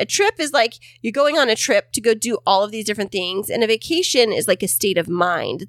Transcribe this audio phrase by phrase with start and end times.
[0.00, 2.84] A trip is like you're going on a trip to go do all of these
[2.84, 5.66] different things, and a vacation is like a state of mind.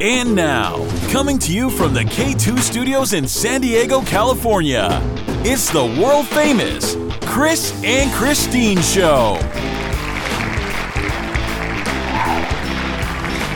[0.00, 5.00] And now, coming to you from the K2 studios in San Diego, California,
[5.42, 9.38] it's the world famous Kris and Kristine Show.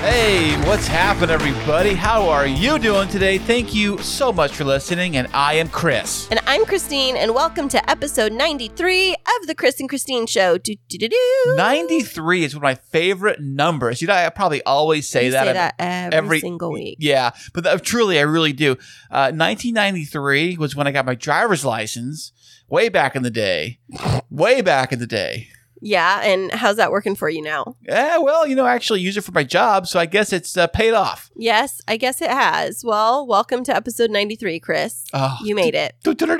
[0.03, 1.95] Hey, what's happening, everybody?
[1.95, 3.39] How are you doing today?
[3.39, 6.27] Thank you so much for listening, and I am Kris.
[6.29, 10.59] And I'm Kristine, and welcome to episode 93 of the Kris and Kristine Show.
[10.59, 11.55] Do, do, do, do.
[11.57, 14.03] 93 is one of my favorite numbers.
[14.03, 15.47] You know, I probably always say that.
[15.47, 16.97] say that every, every- single week.
[16.99, 18.73] Yeah, but that, truly, I really do.
[19.09, 22.33] Uh, 1993 was when I got my driver's license,
[22.69, 23.79] way back in the day.
[24.31, 25.47] way back in the day.
[25.85, 27.75] Yeah, and how's that working for you now?
[27.83, 30.57] Yeah, well, you know, I actually use it for my job, so I guess it's
[30.57, 31.29] uh, paid off.
[31.35, 32.85] Yes, I guess it has.
[32.85, 35.05] Well, welcome to episode 93, Kris.
[35.13, 35.97] Oh, You made it.
[36.05, 36.39] Seven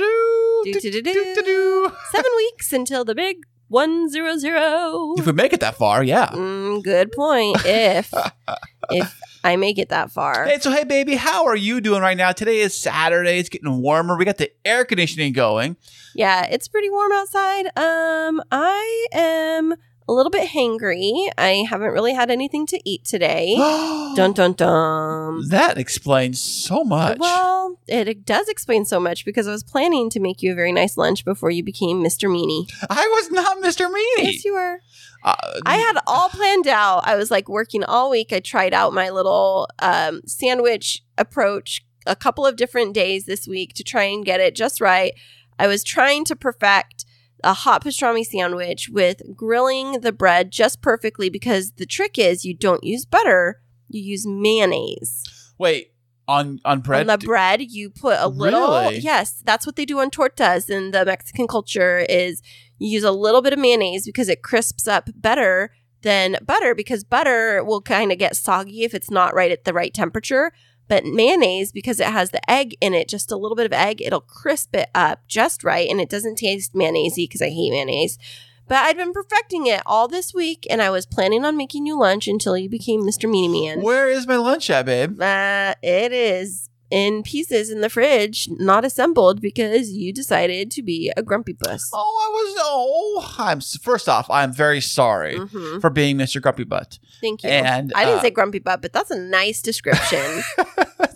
[2.37, 5.19] weeks until the big 100.
[5.19, 6.29] If we make it that far, yeah.
[6.29, 7.57] Mm, good point.
[7.65, 8.15] If
[8.91, 10.45] if I make it that far.
[10.45, 12.33] Hey, so hey, baby, how are you doing right now?
[12.33, 13.39] Today is Saturday.
[13.39, 14.17] It's getting warmer.
[14.17, 15.77] We got the air conditioning going.
[16.15, 17.67] Yeah, it's pretty warm outside.
[17.77, 19.75] Um, I am
[20.09, 21.29] a little bit hangry.
[21.39, 23.55] I haven't really had anything to eat today.
[24.17, 25.49] dun dun dun.
[25.49, 27.19] That explains so much.
[27.19, 30.55] Well, it, it does explain so much because I was planning to make you a
[30.55, 32.29] very nice lunch before you became Mr.
[32.29, 32.71] Meanie.
[32.89, 33.87] I was not Mr.
[33.87, 34.33] Meanie.
[34.33, 34.81] Yes, you were.
[35.25, 35.35] Uh,
[35.67, 37.07] I had all planned out.
[37.07, 38.33] I was like working all week.
[38.33, 43.75] I tried out my little um, sandwich approach a couple of different days this week
[43.75, 45.13] to try and get it just right.
[45.59, 47.05] I was trying to perfect
[47.45, 52.55] a hot pastrami sandwich with grilling the bread just perfectly because the trick is you
[52.55, 55.25] don't use butter, you use mayonnaise.
[55.59, 55.93] wait
[56.29, 57.09] on on bread.
[57.09, 58.69] On the bread, you put a little.
[58.69, 58.99] Really?
[58.99, 61.99] Yes, that's what they do on tortas in the Mexican culture.
[62.09, 62.43] Is
[62.83, 65.71] you use a little bit of mayonnaise because it crisps up better
[66.03, 69.73] than butter because butter will kind of get soggy if it's not right at the
[69.73, 70.53] right temperature.
[70.89, 74.03] But mayonnaise, because it has the egg in it, just a little bit of egg,
[74.03, 78.19] it'll crisp it up just right, and it doesn't taste mayonnaisey because I hate mayonnaise.
[78.67, 81.99] But I'd been perfecting it all this week, and I was planning on making you
[81.99, 83.31] lunch until you became Mr.
[83.31, 83.81] Meanie Man.
[83.81, 85.21] Where is my lunch at, babe?
[85.21, 91.11] Uh, it is in pieces in the fridge, not assembled because you decided to be
[91.17, 91.91] a grumpy puss.
[91.95, 92.57] Oh, I was.
[92.61, 93.61] Oh, I'm.
[93.61, 95.81] First off, I'm very sorry Mhm.
[95.81, 96.41] for being Mr.
[96.43, 96.99] Grumpy Butt.
[97.23, 97.49] Thank you.
[97.51, 100.43] And, I didn't uh, say grumpy butt, but that's a nice description.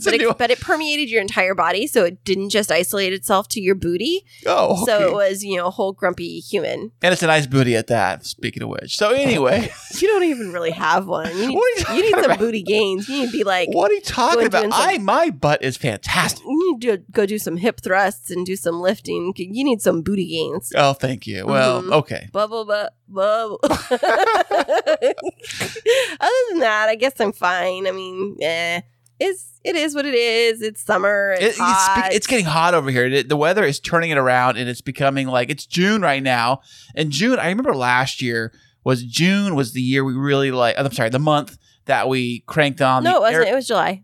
[0.04, 3.60] But, it, but it permeated your entire body, so it didn't just isolate itself to
[3.62, 4.26] your booty.
[4.44, 6.92] oh, So it was, you know, a whole grumpy human.
[7.02, 8.26] and it's a nice booty at that.
[8.26, 11.28] Speaking of which, so anyway, You don't even really have one.
[11.38, 11.54] You need,
[11.88, 12.38] you you need some about?
[12.38, 13.08] booty gains.
[13.08, 14.66] You need to be like, what are you talking about?
[14.70, 16.42] I my butt is fantastic.
[16.44, 19.32] you need to go do some hip thrusts and do some lifting.
[19.36, 20.72] You need some booty gains.
[20.76, 21.46] Oh, thank you.
[21.46, 21.92] Well, Mhm.
[21.92, 22.28] okay.
[22.32, 23.60] Bubble, bu- bubble.
[23.64, 25.14] Other
[26.50, 27.86] than that, I guess I'm fine.
[27.86, 28.80] I mean, eh,
[29.18, 30.62] it's it is what it is.
[30.62, 31.32] It's summer.
[31.32, 32.08] It- It's, it's, hot.
[32.12, 33.08] it's getting hot over here.
[33.10, 36.60] The- The weather is turning it around, and it's becoming like it's June right now.
[36.94, 38.52] And June, I remember last year
[38.84, 40.76] was June was the year we really like.
[40.78, 43.02] I'm sorry, the month that we cranked on.
[43.04, 43.46] no, it wasn't.
[43.46, 44.02] air- it was July.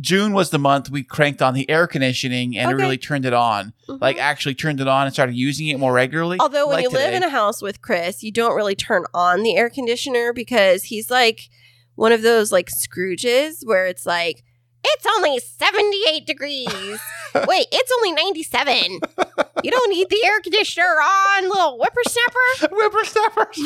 [0.00, 2.82] June was the month we cranked on the air conditioning and Okay.
[2.82, 3.72] really turned it on.
[3.88, 4.00] Mhm.
[4.00, 6.38] Like actually turned it on and started using it more regularly.
[6.40, 9.42] Although when like you live in a house with Kris, you don't really turn on
[9.42, 11.48] the air conditioner because he's like
[11.94, 14.44] one of those like Scrooges where it's like
[14.84, 16.68] it's only 78 degrees.
[17.46, 19.00] Wait, it's only 97.
[19.62, 22.74] You don't need the air conditioner on, little whippersnapper.
[22.74, 23.58] whippersnappers,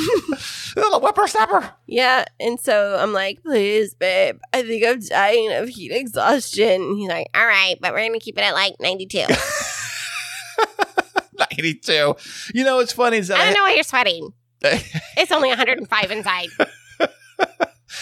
[0.76, 1.70] little whippersnapper.
[1.86, 6.82] Yeah, and so I'm like, please, babe, I think I'm dying of heat exhaustion.
[6.82, 9.18] And he's like, all right, but we're gonna keep it at like 92.
[11.38, 12.16] 92.
[12.54, 14.32] You know what's funny is that I don't know why you're sweating.
[15.18, 16.48] It's only 105 inside.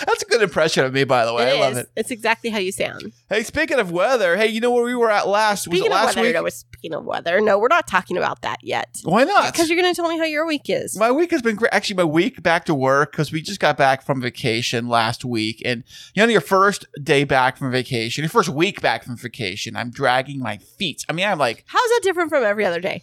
[0.06, 1.52] That's a good impression of me, by the way.
[1.52, 1.78] I It love is.
[1.78, 1.88] it.
[1.96, 3.12] It's exactly how you sound.
[3.28, 5.66] Hey, speaking of weather, hey, you know where we were at last?
[5.68, 6.34] Was Speaking it of last weather, week?
[6.34, 7.40] no, speaking of weather.
[7.40, 8.98] No, we're not talking about that yet.
[9.04, 9.52] Why not?
[9.52, 10.96] Because you're going to tell me how your week is.
[10.98, 11.72] My week has been great.
[11.72, 15.62] Actually, my week back to work because we just got back from vacation last week.
[15.64, 19.76] And you know, your first day back from vacation, your first week back from vacation,
[19.76, 21.04] I'm dragging my feet.
[21.08, 23.02] I mean, I'm like, How's that different from every other day?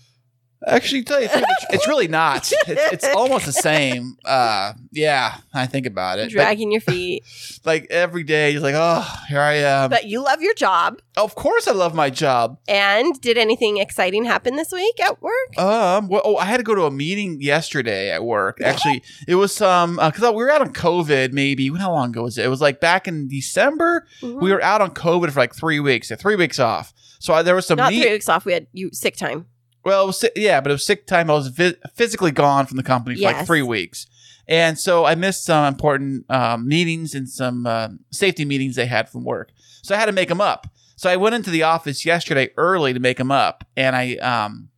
[0.67, 2.51] Actually, tell you, the truth, it's, it's really not.
[2.67, 4.17] It's, it's almost the same.
[4.25, 6.25] Uh, yeah, I think about it.
[6.27, 7.23] But, Dragging your feet.
[7.65, 9.89] like every day, you're like, oh, here I am.
[9.89, 11.01] But you love your job.
[11.17, 12.57] of course, I love my job.
[12.67, 15.57] And did anything exciting happen this week at work?
[15.57, 16.07] Um.
[16.07, 18.59] Well, oh, I had to go to a meeting yesterday at work.
[18.61, 21.31] Actually, it was some because we were out on COVID.
[21.33, 22.45] Maybe how long ago was it?
[22.45, 24.05] It was like back in December.
[24.21, 24.41] Mhm.
[24.41, 26.11] We were out on COVID for like three weeks.
[26.11, 26.93] uh, Three weeks off.
[27.19, 28.45] So I, there was some Not meet- three weeks off.
[28.45, 29.45] We had you sick time.
[29.83, 31.29] Well, it was, yeah, but it was sick time.
[31.29, 33.47] I was vi- physically gone from the company for like Yes.
[33.47, 34.07] three weeks,
[34.47, 39.09] and so I missed some important um, meetings and some uh, safety meetings they had
[39.09, 39.51] from work.
[39.81, 40.67] So I had to make them up.
[40.97, 44.69] So I went into the office yesterday early to make them up, and I um,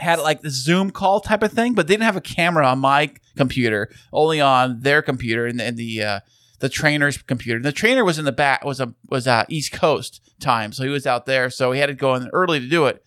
[0.00, 2.80] had like the Zoom call type of thing, but they didn't have a camera on
[2.80, 6.20] my computer, only on their computer and, and the uh,
[6.58, 7.56] the trainer's computer.
[7.56, 10.82] And the trainer was in the back was a was uh, East Coast time, so
[10.82, 13.04] he was out there, so he had to go in early to do it.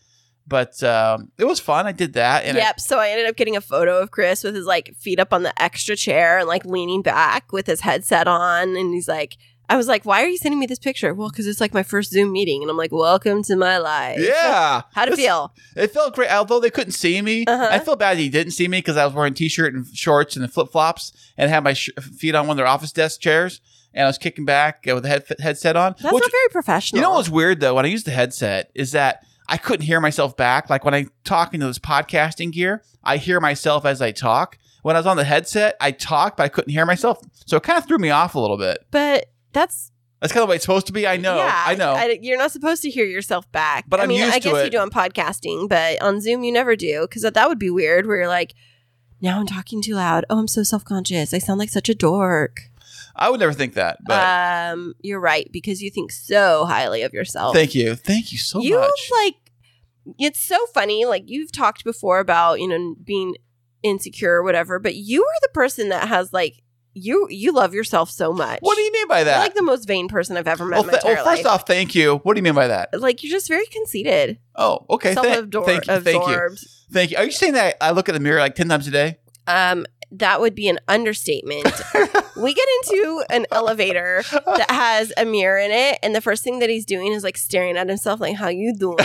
[0.47, 1.87] But um, it was fun.
[1.87, 2.79] I did that, and I- yep.
[2.79, 5.43] so I ended up getting a photo of Kris with his like feet up on
[5.43, 9.37] the extra chair and like leaning back with his headset on, and he's like.
[9.67, 11.81] I was like, "Why are you sending me this picture?" Well, because it's like my
[11.81, 15.55] first Zoom meeting, and I'm like, "Welcome to my life." yeah, How'd it feel?
[15.75, 17.45] It felt great, although they couldn't see me.
[17.47, 17.69] Uh-huh.
[17.71, 20.45] I feel bad he didn't see me because I was wearing t-shirt and shorts and
[20.45, 23.59] the flip flops and had my sh- feet on one of their office desk chairs,
[23.91, 25.95] and I was kicking back with a head- headset on.
[25.99, 26.99] That's which- not very professional.
[26.99, 27.73] You know what's weird though?
[27.73, 30.69] When I use the headset, is that I couldn't hear myself back.
[30.69, 34.57] Like when I talk into this podcasting gear, I hear myself as I talk.
[34.81, 37.63] When I was on the headset, I talked, but I couldn't hear myself, so it
[37.63, 38.85] kind of threw me off a little bit.
[38.91, 41.07] but that's That's kind of the way it's supposed to be.
[41.07, 41.37] I know.
[41.37, 41.97] Yeah, I know.
[42.21, 43.85] you're not supposed to hear yourself back.
[43.87, 44.65] But I mean, used I guess it.
[44.65, 47.69] you do on podcasting, but on Zoom you never do because that, that would be
[47.69, 48.05] weird.
[48.05, 48.53] Where you're like,
[49.21, 50.25] now I'm talking too loud.
[50.29, 51.33] Oh, I'm so self conscious.
[51.33, 52.69] I sound like such a dork.
[53.15, 53.97] I would never think that.
[54.05, 57.55] But um, you're right because you think so highly of yourself.
[57.55, 58.67] thank you, thank you so much.
[58.67, 59.11] you much.
[59.23, 59.35] like
[60.19, 61.05] it's so funny.
[61.05, 63.35] Like you've talked before about you know being
[63.83, 66.61] insecure or whatever, but you are the person that has like
[66.93, 68.59] you you love yourself so much.
[68.61, 69.39] what do you mean by You're that?
[69.39, 71.45] like the most vain person I've ever met well, in my th- well, first life.
[71.45, 72.17] off, thank you.
[72.19, 72.99] What do you mean by that?
[72.99, 75.13] like you're just very conceited, Oh, okay.
[75.13, 75.67] Self-absorbed.
[75.67, 75.99] thank you.
[75.99, 76.49] Thank you.
[76.91, 77.17] Thank you.
[77.17, 79.17] Are you saying that I look at the mirror like 10 times a day?
[79.47, 81.65] Um, that would be an understatement.
[82.37, 86.59] we get into an elevator that has a mirror in it, and the first thing
[86.59, 88.97] that he's doing is like staring at himself, like "How you doing?"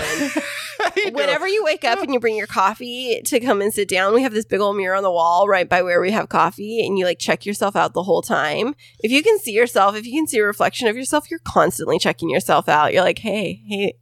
[1.12, 4.22] Whenever you wake up and you bring your coffee to come and sit down, we
[4.22, 6.98] have this big old mirror on the wall right by where we have coffee, and
[6.98, 8.75] you like check yourself out the whole time.
[9.00, 11.98] If you can see yourself, if you can see a reflection of yourself, you're constantly
[11.98, 12.92] checking yourself out.
[12.92, 13.94] You're like, "Hey, hey,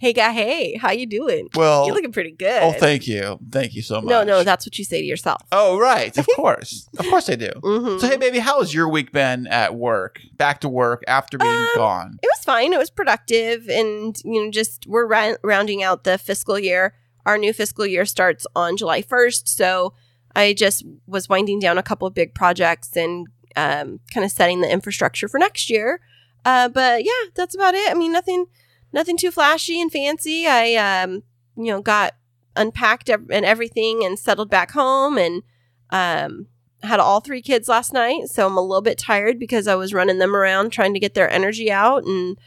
[0.00, 1.48] hey, guy, hey, how you doing?
[1.54, 3.38] well, You're looking pretty good." oh, thank you.
[3.52, 4.06] Thank you so much.
[4.10, 5.42] no, no, that's what you say to yourself.
[5.52, 6.16] oh, right.
[6.18, 6.88] Of course.
[6.98, 7.50] of course I do.
[7.62, 8.00] Mhm.
[8.00, 10.20] So, hey, baby, how has your week been at work?
[10.36, 12.18] Back to work after being Um, gone?
[12.22, 12.72] it was fine.
[12.72, 16.94] It was productive, and you know, just we're ra- rounding out the fiscal year.
[17.26, 19.92] Our new fiscal year starts on July first, so
[20.34, 23.26] I just was winding down a couple of big projects and
[23.56, 26.00] um, kind of setting the infrastructure for next year.
[26.44, 27.90] Uh, but yeah, that's about it.
[27.90, 28.46] I mean, nothing,
[28.92, 30.46] nothing too flashy and fancy.
[30.46, 31.22] I, um,
[31.56, 32.14] you know, got
[32.56, 35.42] unpacked and everything and settled back home and
[35.90, 36.46] um,
[36.82, 39.92] had all three kids last night, so I'm a little bit tired because I was
[39.92, 42.38] running them around trying to get their energy out, and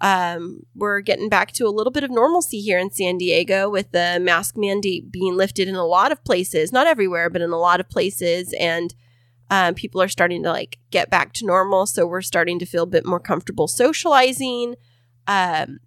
[0.00, 3.90] um, we're getting back to a little bit of normalcy here in San Diego with
[3.92, 7.58] the mask mandate being lifted in a lot of places, not everywhere, but in a
[7.58, 8.94] lot of places, and
[9.50, 11.86] um, people are starting to like get back to normal.
[11.86, 14.74] So we're starting to feel a bit more comfortable socializing.
[15.26, 15.78] Um,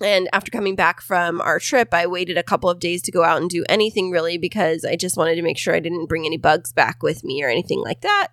[0.00, 3.24] and after coming back from our trip, I waited a couple of days to go
[3.24, 6.26] out and do anything really because I just wanted to make sure I didn't bring
[6.26, 8.28] any bugs back with me or anything like that.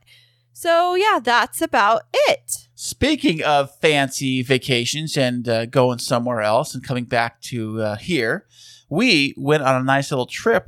[0.53, 2.67] So, yeah, that's about it.
[2.73, 8.47] Speaking of fancy vacations and uh, going somewhere else and coming back to uh, here,
[8.89, 10.67] we went on a nice little trip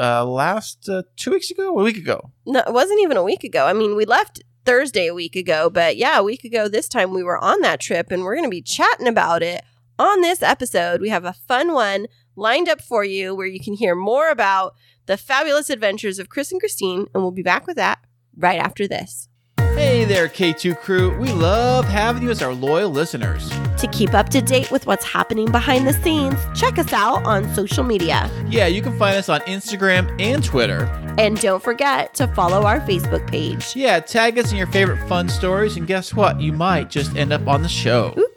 [0.00, 2.32] uh, last uh, two weeks ago, a week ago.
[2.44, 3.66] No, it wasn't even a week ago.
[3.66, 7.12] I mean, we left Thursday a week ago, but yeah, a week ago this time
[7.12, 9.62] we were on that trip and we're going to be chatting about it
[10.00, 11.02] on this episode.
[11.02, 14.74] We have a fun one lined up for you where you can hear more about
[15.04, 17.98] the fabulous adventures of Kris and Kristine, and we'll be back with that
[18.34, 19.28] right after this.
[19.58, 21.16] Hey there, K2 crew.
[21.18, 23.50] We love having you as our loyal listeners.
[23.78, 27.54] To keep up to date with what's happening behind the scenes, check us out on
[27.54, 28.30] social media.
[28.48, 30.84] Yeah, you can find us on Instagram and Twitter.
[31.18, 33.76] And don't forget to follow our Facebook page.
[33.76, 36.40] Yeah, tag us in your favorite fun stories, and guess what?
[36.40, 38.14] You might just end up on the show.
[38.18, 38.29] Ooh.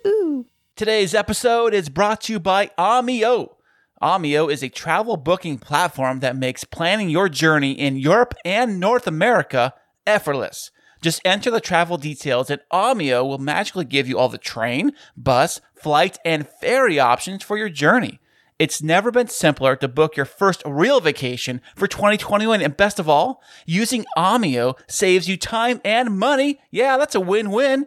[0.75, 3.58] Today's episode is brought to you by Omio.
[4.01, 9.06] Omio is a travel booking platform that makes planning your journey in Europe and North
[9.06, 9.75] America
[10.08, 10.72] effortless.
[11.00, 15.62] Just enter the travel details, and Omio will magically give you all the train, bus,
[15.75, 18.20] flight, and ferry options for your journey.
[18.58, 22.63] It's never been simpler to book your first real vacation for 2021.
[22.63, 26.62] And best of all, using Omio saves you time and money.
[26.72, 27.86] Yeah, that's a win win.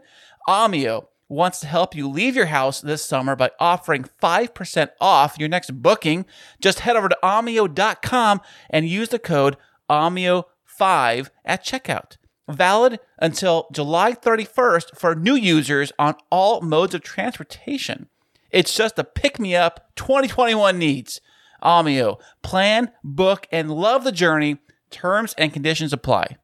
[0.49, 5.49] Omio wants to help you leave your house this summer by offering 5% off your
[5.49, 6.27] next booking.
[6.61, 8.41] Just head over to omio.com
[8.71, 9.57] and use the code
[9.91, 12.17] OMIO5 at checkout.
[12.49, 18.09] Valid until July 31st for new users on all modes of transportation.
[18.51, 21.21] It's just a pick me up 2021 needs.
[21.63, 22.21] Omio.
[22.43, 24.59] Plan, book, and love the journey.
[24.91, 26.37] Terms and conditions apply.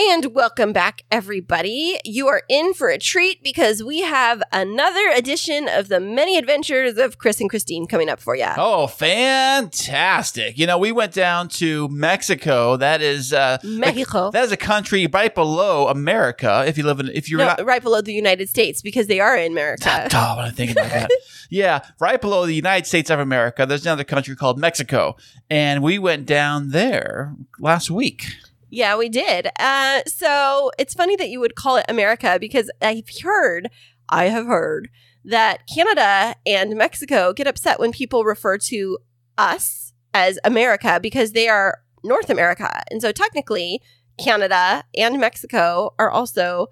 [0.00, 1.98] And welcome back, everybody.
[2.04, 6.98] You are in for a treat because we have another edition of the many adventures
[6.98, 8.46] of Kris and Kristine coming up for you.
[8.56, 10.56] Oh, fantastic.
[10.56, 12.76] You know, we went down to Mexico.
[12.76, 14.30] That is uh Mexico.
[14.30, 16.62] That is a country right below America.
[16.64, 19.18] If you live in if you're no, not right below the United States because they
[19.18, 20.08] are in America.
[20.14, 21.10] Oh, when I think about that.
[21.50, 25.16] yeah, right below the United States of America, there's another country called Mexico.
[25.50, 28.26] And we went down there last week.
[28.70, 29.48] Yeah, we did.
[29.58, 33.70] Uh, so it's funny that you would call it America because I've heard,
[34.08, 34.88] I have heard
[35.24, 38.98] that Canada and Mexico get upset when people refer to
[39.36, 42.82] us as America because they are North America.
[42.90, 43.82] And so technically,
[44.18, 46.68] Canada and Mexico are also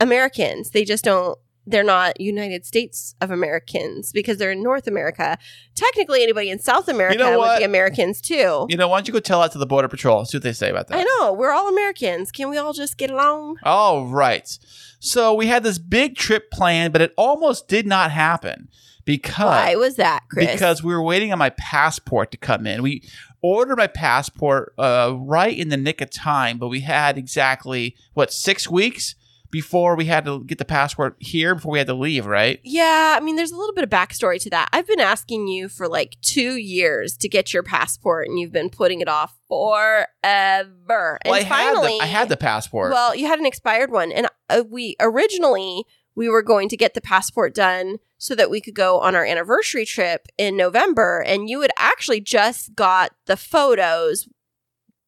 [0.00, 0.70] Americans.
[0.70, 1.38] They just don't,
[1.70, 5.36] they're not United States of Americans because they're in North America.
[5.74, 7.58] Technically, anybody in South America You would what?
[7.58, 8.66] be Americans too.
[8.68, 10.24] You know, why don't you go tell that to the Border Patrol?
[10.24, 10.98] See what they say about that.
[10.98, 11.32] I know.
[11.32, 12.32] We're all Americans.
[12.32, 13.56] Can we all just get along?
[13.62, 14.58] All right.
[15.00, 18.68] So we had this big trip planned, but it almost did not happen
[19.04, 20.50] because Why was that, Kris?
[20.52, 22.82] because we were waiting on my passport to come in.
[22.82, 23.02] We
[23.40, 28.32] ordered my passport uh, right in the nick of time, but we had exactly what
[28.32, 29.14] six weeks
[29.50, 32.26] before we had to get the passport here before we had to leave.
[32.26, 32.60] Right?
[32.64, 34.68] yeah, I mean, there's a little bit of backstory to that.
[34.72, 38.70] I've been asking you for like two years to get your passport, and you've been
[38.70, 41.18] putting it off forever.
[41.24, 42.92] And I finally, had the, I had the passport.
[42.92, 46.94] Well, you had an expired one, and uh, we originally we were going to get
[46.94, 51.48] the passport done so that we could go on our anniversary trip in November, and
[51.48, 54.28] you had actually just got the photos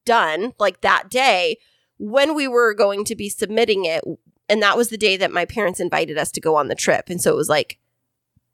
[0.05, 1.57] done like that day
[1.99, 4.03] when we were going to be submitting it,
[4.51, 7.09] and that was the day that my parents invited us to go on the trip,
[7.09, 7.79] and so it was like,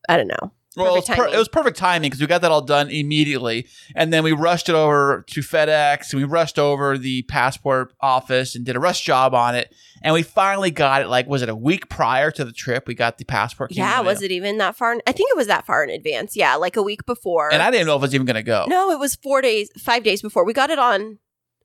[0.09, 0.53] I don't know.
[0.77, 1.35] Well, it was, perfect per- timing.
[1.35, 4.69] it was perfect timing because we got that all done immediately, and then we rushed
[4.69, 9.01] it over to FedEx, and we rushed over the passport office and did a rush
[9.01, 11.09] job on it, and we finally got it.
[11.09, 12.87] Like, was it a week prior to the trip?
[12.87, 13.73] We got the passport.
[13.73, 14.93] Yeah, was it even that far?
[14.93, 16.37] in- I think it was that far in advance.
[16.37, 17.51] Yeah, like a week before.
[17.51, 18.67] And I didn't know if it was even going to go.
[18.69, 20.45] No, it was four days, five days before.
[20.45, 21.21] We got it on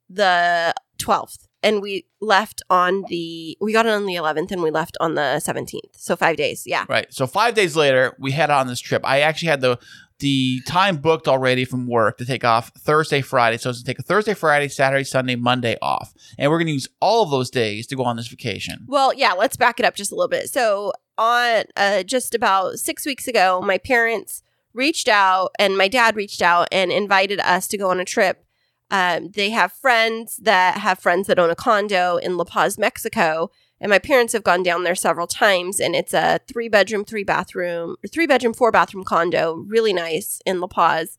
[0.09, 4.71] the 12th and we left on the, we got it on the 11th and we
[4.71, 5.79] left on the 17th.
[5.93, 6.63] So five days.
[6.65, 6.85] Yeah.
[6.89, 7.11] Right.
[7.13, 9.01] So five days later, we head on this trip.
[9.05, 9.79] I actually had the
[10.21, 13.57] the time booked already from work to take off Thursday, Friday.
[13.57, 16.67] So it's going to take a Thursday, Friday, Saturday, Sunday, Monday off, and we're going
[16.67, 18.85] to use all of those days to go on this vacation.
[18.87, 20.49] Well, yeah, let's back it up just a little bit.
[20.49, 26.15] So on uh, just about six weeks ago, my parents reached out and my dad
[26.15, 28.45] reached out and invited us to go on a trip.
[28.91, 33.49] Um, they have friends that have friends that own a condo in La Paz, Mexico.
[33.79, 37.23] And my parents have gone down there several times, and it's a three bedroom, three
[37.23, 41.17] bathroom, three bedroom, four bathroom condo, really nice in La Paz.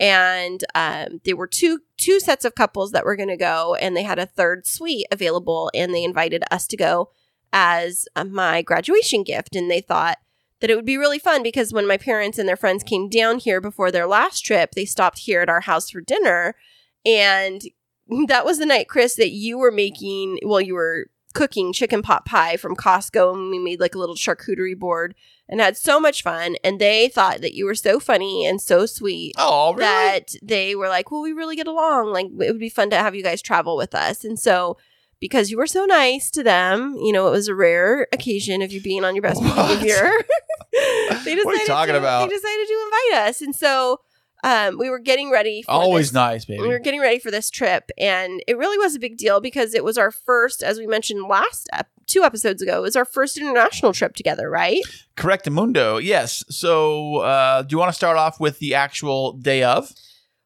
[0.00, 3.96] And um, there were two two sets of couples that were going to go, and
[3.96, 7.10] they had a third suite available, and they invited us to go
[7.52, 9.54] as uh, my graduation gift.
[9.54, 10.18] And they thought
[10.58, 13.38] that it would be really fun because when my parents and their friends came down
[13.38, 16.56] here before their last trip, they stopped here at our house for dinner.
[17.04, 17.62] And
[18.28, 22.26] that was the night, Kris, that you were making, well, you were cooking chicken pot
[22.26, 25.14] pie from Costco, and we made like a little charcuterie board
[25.48, 26.56] and had so much fun.
[26.62, 29.80] And they thought that you were so funny and so sweet Oh, really?
[29.84, 32.12] that they were like, well, we really get along.
[32.12, 34.24] Like, it would be fun to have you guys travel with us.
[34.24, 34.76] And so,
[35.20, 38.72] because you were so nice to them, you know, it was a rare occasion of
[38.72, 40.10] you being on your best behavior.
[40.72, 42.28] they decided What are you talking to, about?
[42.28, 43.40] They decided to invite us.
[43.40, 44.00] And so,
[44.42, 46.60] um, we were getting ready for Always this- nice, baby.
[46.62, 49.74] we were getting ready for this trip, and it really was a big deal because
[49.74, 53.04] it was our first, as we mentioned last ep- two episodes ago, it was our
[53.04, 54.82] first international trip together, right?
[55.16, 55.98] Correct, Mundo.
[55.98, 56.44] Yes.
[56.48, 59.92] So, uh, do you want to start off with the actual day of?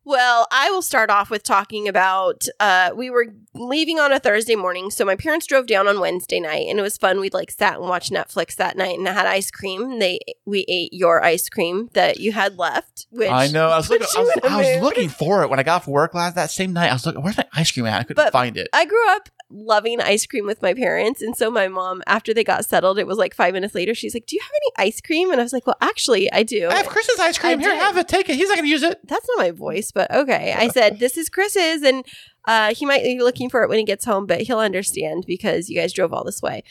[0.07, 4.55] Well, I will start off with talking about uh we were leaving on a Thursday
[4.55, 7.19] morning, so my parents drove down on Wednesday night and it was fun.
[7.19, 9.99] We'd like sat and watched Netflix that night and had ice cream.
[9.99, 13.69] They we ate your ice cream that you had left, which I know.
[13.69, 14.07] I was looking.
[14.17, 16.73] I was, I was looking for it when I got off work last that same
[16.73, 16.91] night.
[16.91, 17.23] I was looking.
[17.23, 18.01] Where's my ice cream at?
[18.01, 18.69] I couldn't But find it.
[18.73, 21.23] I grew up loving ice cream with my parents.
[21.23, 24.15] And so my mom, after they got settled, it was like five minutes later, she's
[24.15, 25.31] like, Do you have any ice cream?
[25.31, 26.69] And I was like, Well, actually, I do.
[26.69, 27.59] I have Kris's ice cream.
[27.59, 27.79] I Here, did.
[27.79, 28.09] have it.
[28.09, 28.37] Take it.
[28.37, 28.99] He's not going to use it.
[29.07, 30.55] That's not my voice, but okay.
[30.57, 31.83] I said, This is Kris's.
[31.83, 32.05] And
[32.47, 35.69] uh, he might be looking for it when he gets home, but he'll understand because
[35.69, 36.63] you guys drove all this way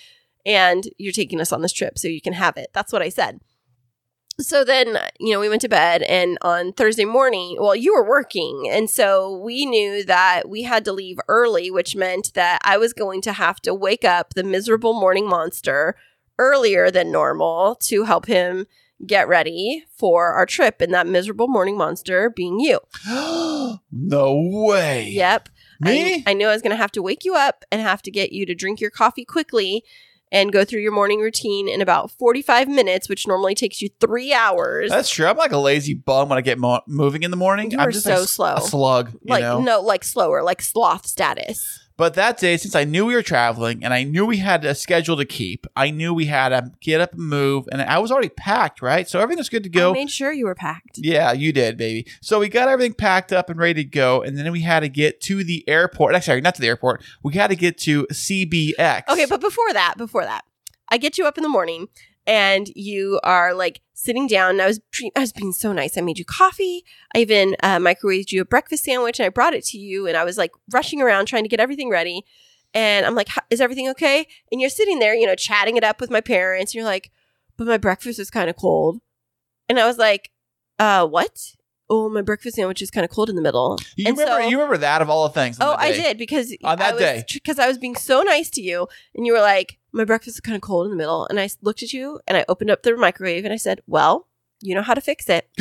[0.45, 2.69] and you're taking us on this trip so you can have it.
[2.73, 3.39] That's what I said.
[4.39, 8.07] So then, you know, we went to bed, and on Thursday morning, well, you were
[8.07, 8.67] working.
[8.69, 12.91] And so we knew that we had to leave early, which meant that I was
[12.91, 15.95] going to have to wake up the miserable morning monster
[16.37, 18.67] earlier than normal to help him
[19.05, 22.79] get ready for our trip and that miserable morning monster being you.
[23.91, 25.09] no way.
[25.09, 25.49] Yep.
[25.79, 26.15] Me?
[26.15, 28.11] I, I knew I was going to have to wake you up and have to
[28.11, 29.83] get you to drink your coffee quickly
[30.31, 34.33] and go through your morning routine in about 45 minutes, which normally takes you three
[34.33, 34.89] hours.
[34.89, 35.27] That's true.
[35.27, 37.71] I'm like a lazy bum when I get mo- moving in the morning.
[37.71, 38.55] You I'm are just so like slow.
[38.55, 39.61] A slug, you like, know?
[39.61, 41.84] no, like slower, like sloth status.
[41.97, 44.75] But that day, since I knew we were traveling and I knew we had a
[44.75, 48.11] schedule to keep, I knew we had to get up and move, and I was
[48.11, 49.07] already packed, right?
[49.07, 49.93] So everything was good to I go.
[49.93, 50.97] made sure you were packed.
[50.97, 52.05] Yeah, you did, baby.
[52.21, 54.89] So we got everything packed up and ready to go, and then we had to
[54.89, 56.15] get to the airport.
[56.15, 57.01] Actually, not to the airport.
[57.23, 59.03] We had to get to CBX.
[59.07, 60.43] Okay, but before that, before that,
[60.89, 61.87] I get you up in the morning
[62.27, 64.51] and you are like sitting down.
[64.51, 64.79] And I was
[65.15, 65.97] I was being so nice.
[65.97, 66.83] I made you coffee.
[67.15, 70.05] I even uh, microwaved you a breakfast sandwich and I brought it to you.
[70.05, 72.23] And I was like rushing around trying to get everything ready.
[72.73, 74.27] And I'm like, is everything okay?
[74.51, 76.73] And you're sitting there, you know, chatting it up with my parents.
[76.73, 77.09] And you're like,
[77.57, 78.99] but my breakfast is kind of cold.
[79.69, 80.31] And I was like,
[80.77, 81.39] uh, what?
[81.89, 83.79] Oh, my breakfast sandwich is kind of cold in the middle.
[83.95, 84.41] you and remember?
[84.43, 85.57] so- you remember that of all the things?
[85.61, 87.23] Oh, I did because On that I was, day.
[87.31, 90.41] because I was being so nice to you, and you were like, "My breakfast is
[90.41, 92.83] kind of cold in the middle," and I looked at you and I opened up
[92.83, 94.27] the microwave and I said, "Well,
[94.61, 95.47] you know how to fix it,"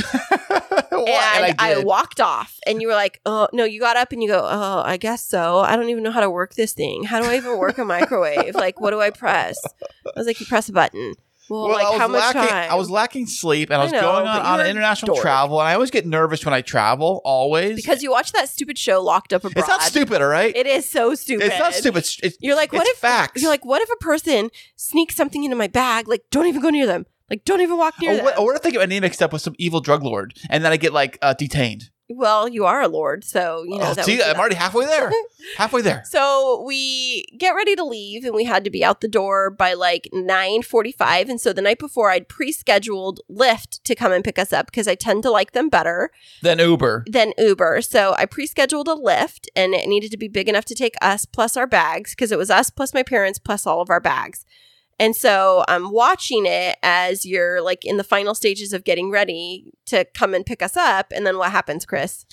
[0.91, 1.09] What?
[1.09, 1.85] and, And I, did.
[1.85, 4.83] walked off, and you were like, "Oh no," you got up and you go, "Oh,
[4.85, 5.59] I guess so.
[5.61, 7.05] I don't even know how to work this thing.
[7.05, 8.55] How do I even work a microwave?
[8.55, 9.59] like, what do I press?"
[10.07, 11.15] I was like, "You press a button."
[11.49, 12.49] Well, Well, like I was how much lacking.
[12.49, 12.71] time?
[12.71, 15.23] I was lacking sleep, and I I was know, going on, on international dork.
[15.23, 17.21] travel, and I always get nervous when I travel.
[17.25, 19.59] Always because you watch that stupid show, Locked Up Abroad.
[19.61, 20.55] it's not stupid, all right?
[20.57, 21.47] It is so stupid.
[21.47, 22.07] it's not stupid.
[22.23, 23.43] It's, You're like, what it's if facts?
[23.43, 26.09] You're like, what if a person sneaks something into my bag?
[26.09, 27.07] Like, don't even go near them.
[27.31, 28.25] Like, don't even walk near Or them.
[28.27, 30.35] what, or what if they get my name mixed up with some evil drug lord,
[30.51, 31.91] and then I get like uh, detained?
[32.09, 33.91] Well, you are a lord, so you know.
[33.91, 35.11] oh, that see, I'm already halfway there.
[35.57, 36.03] halfway there.
[36.05, 39.73] So we get ready to leave, and we had to be out the door by
[39.73, 41.31] like nine forty-five.
[41.31, 44.87] And so the night before, I'd pre-scheduled Lyft to come and pick us up because
[44.87, 46.11] I tend to like them better
[46.43, 47.05] than Uber.
[47.09, 47.81] than Uber.
[47.81, 51.25] So I pre-scheduled a Lyft, and it needed to be big enough to take us
[51.25, 54.45] plus our bags because it was us plus my parents plus all of our bags.
[54.99, 59.73] And so I'm watching it as you're like in the final stages of getting ready
[59.87, 61.13] to come and pick us up.
[61.15, 62.27] And then what happens, Kris?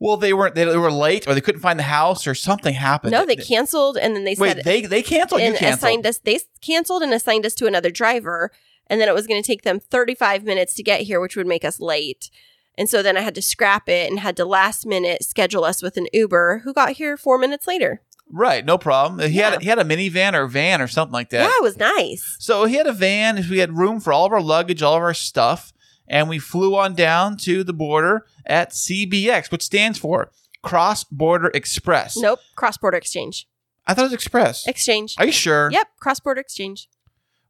[0.00, 0.54] Well, they weren't.
[0.54, 3.12] They, were late, or they couldn't find the house, or something happened.
[3.12, 5.40] No, they canceled and then they Wait, said they they canceled.
[5.40, 5.78] You and canceled.
[5.78, 8.50] assigned us they canceled and assigned us to another driver.
[8.88, 11.46] And then it was going to take them 35 minutes to get here, which would
[11.46, 12.30] make us late.
[12.76, 15.80] And so then I had to scrap it and had to last minute schedule us
[15.80, 18.02] with an Uber who got here four minutes later.
[18.36, 19.20] Right, no problem.
[19.30, 19.50] He Yeah.
[19.52, 21.42] had he had a minivan or van or something like that.
[21.48, 22.34] Yeah, it was nice.
[22.40, 23.46] So he had a van.
[23.48, 25.72] We had room for all of our luggage, all of our stuff,
[26.08, 31.52] and we flew on down to the border at CBX, which stands for Cross Border
[31.54, 32.16] Express.
[32.16, 33.46] Nope, cross border exchange.
[33.86, 34.66] I thought it was Express.
[34.66, 35.14] Exchange.
[35.18, 35.70] Are you sure?
[35.70, 36.88] Yep, cross border exchange.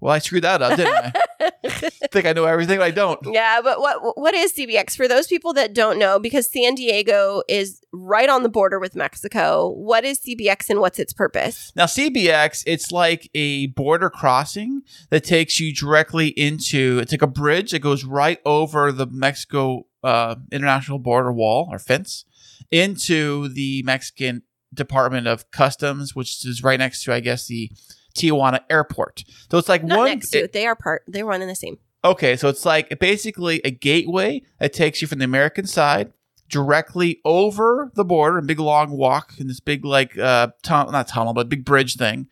[0.04, 1.50] Well, I screwed that up, didn't I?
[2.12, 3.18] think I know everything, but I don't.
[3.32, 6.18] Yeah, but what what is CBX for those people that don't know?
[6.18, 9.70] Because San Diego is right on the border with Mexico.
[9.70, 11.72] What is CBX and what's its purpose?
[11.74, 16.98] Now, CBX, it's like a border crossing that takes you directly into.
[17.00, 21.78] It's like a bridge that goes right over the Mexico uh, international border wall or
[21.78, 22.26] fence
[22.70, 24.42] into the Mexican
[24.74, 27.70] Department of Customs, which is right next to, I guess, the
[28.14, 29.24] Tijuana airport.
[29.50, 30.06] So it's like Not one.
[30.08, 30.52] next to it.
[30.52, 31.02] They are part.
[31.06, 31.78] They're one and the same.
[32.04, 36.12] Okay, so it's like basically a gateway that takes you from the American side
[36.50, 41.08] directly over the border, a big long walk in this big like uh tunnel, not
[41.08, 42.28] tunnel, but big bridge thing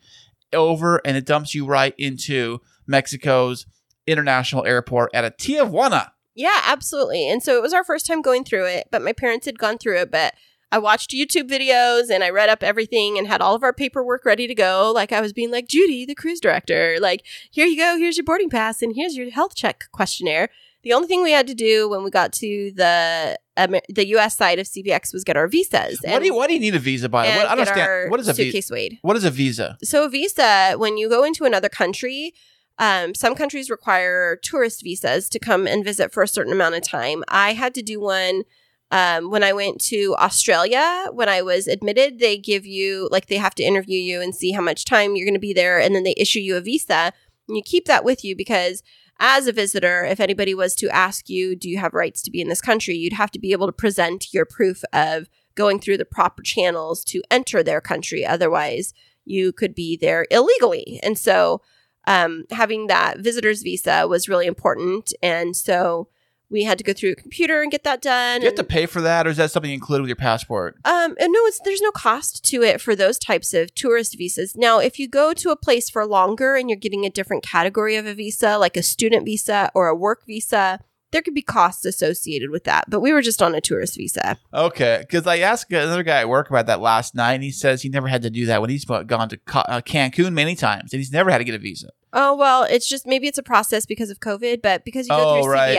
[0.53, 3.65] over, and it dumps you right into Mexico's
[4.05, 6.11] international airport at a Tijuana.
[6.35, 7.27] Yeah, absolutely.
[7.29, 9.77] And so it was our first time going through it, but my parents had gone
[9.77, 10.11] through it.
[10.11, 10.33] But
[10.73, 14.25] I watched YouTube videos and I read up everything and had all of our paperwork
[14.25, 14.91] ready to go.
[14.93, 18.23] Like I was being like, Judy, the cruise director, like, here you go, here's your
[18.23, 20.49] boarding pass and here's your health check questionnaire.
[20.81, 24.35] The only thing we had to do when we got to the um, the U.S.
[24.35, 25.99] side of CBX was get our visas.
[26.03, 27.27] what do you why do you need a visa by?
[27.27, 28.09] and What, I don't understand.
[28.09, 28.43] What is a visa?
[28.45, 28.97] suitcase weighed?
[29.03, 29.77] What is a visa?
[29.83, 32.33] So a visa, when you go into another country,
[32.79, 36.81] um, some countries require tourist visas to come and visit for a certain amount of
[36.81, 37.23] time.
[37.27, 38.43] I had to do one
[38.93, 41.07] um, when I went to Australia.
[41.11, 44.51] When I was admitted, they give you like they have to interview you and see
[44.51, 47.11] how much time you're going to be there, and then they issue you a visa.
[47.47, 48.83] And you keep that with you because
[49.19, 52.39] as a visitor, if anybody was to ask you, do you have rights to be
[52.39, 55.97] in this country, you'd have to be able to present your proof of going through
[55.97, 58.23] the proper channels to enter their country.
[58.23, 58.93] Otherwise,
[59.25, 60.99] you could be there illegally.
[61.01, 61.61] And so,
[62.05, 65.13] um, having that visitor's visa was really important.
[65.23, 66.09] And so,
[66.53, 68.39] we had to go through a computer and get that done.
[68.39, 70.77] Do you have to pay for that, or is that something included with your passport?
[70.85, 74.55] um, and no, it's there's no cost to it for those types of tourist visas.
[74.55, 77.95] Now, if you go to a place for longer and you're getting a different category
[77.97, 80.79] of a visa, like a student visa or a work visa,
[81.11, 82.89] there could be costs associated with that.
[82.89, 84.37] But we were just on a tourist visa.
[84.53, 87.81] Okay, because I asked another guy at work about that last night, and he says
[87.83, 90.99] he never had to do that when he's gone to uh, Cancun many times, and
[90.99, 91.89] he's never had to get a visa.
[92.13, 95.37] Oh well, it's just maybe it's a process because of COVID, but because you go
[95.37, 95.73] Oh, through right.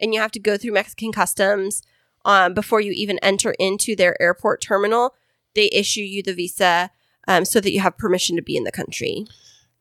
[0.00, 1.82] And you have to go through Mexican customs
[2.24, 5.14] um, before you even enter into their airport terminal,
[5.54, 6.90] they issue you the visa
[7.28, 9.26] um, so that you have permission to be in the country.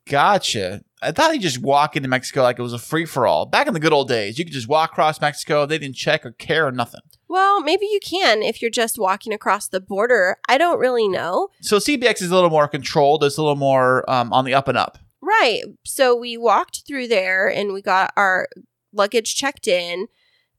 [0.07, 0.83] Gotcha.
[1.01, 3.45] I thought you just walk into Mexico like it was a free for all.
[3.47, 5.65] Back in the good old days, you could just walk across Mexico.
[5.65, 7.01] They didn't check or care or nothing.
[7.27, 10.37] Well, maybe you can if you're just walking across the border.
[10.47, 11.49] I don't really know.
[11.61, 13.23] So CBX is a little more controlled.
[13.23, 14.99] It's a little more um, on the up and up.
[15.21, 15.63] Right.
[15.83, 18.47] So we walked through there and we got our
[18.95, 20.07] luggage checked in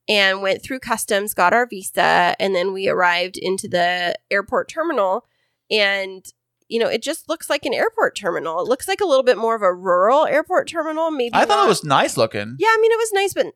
[0.08, 5.26] and went through customs, got our visa, and then we arrived into the airport terminal.
[5.70, 6.24] And,
[6.68, 8.60] you know, it just looks like an airport terminal.
[8.60, 11.10] It looks like a little bit more of a rural airport terminal.
[11.10, 12.54] Maybe I thought not- it was nice looking.
[12.58, 13.46] Yeah, I mean, it was nice, but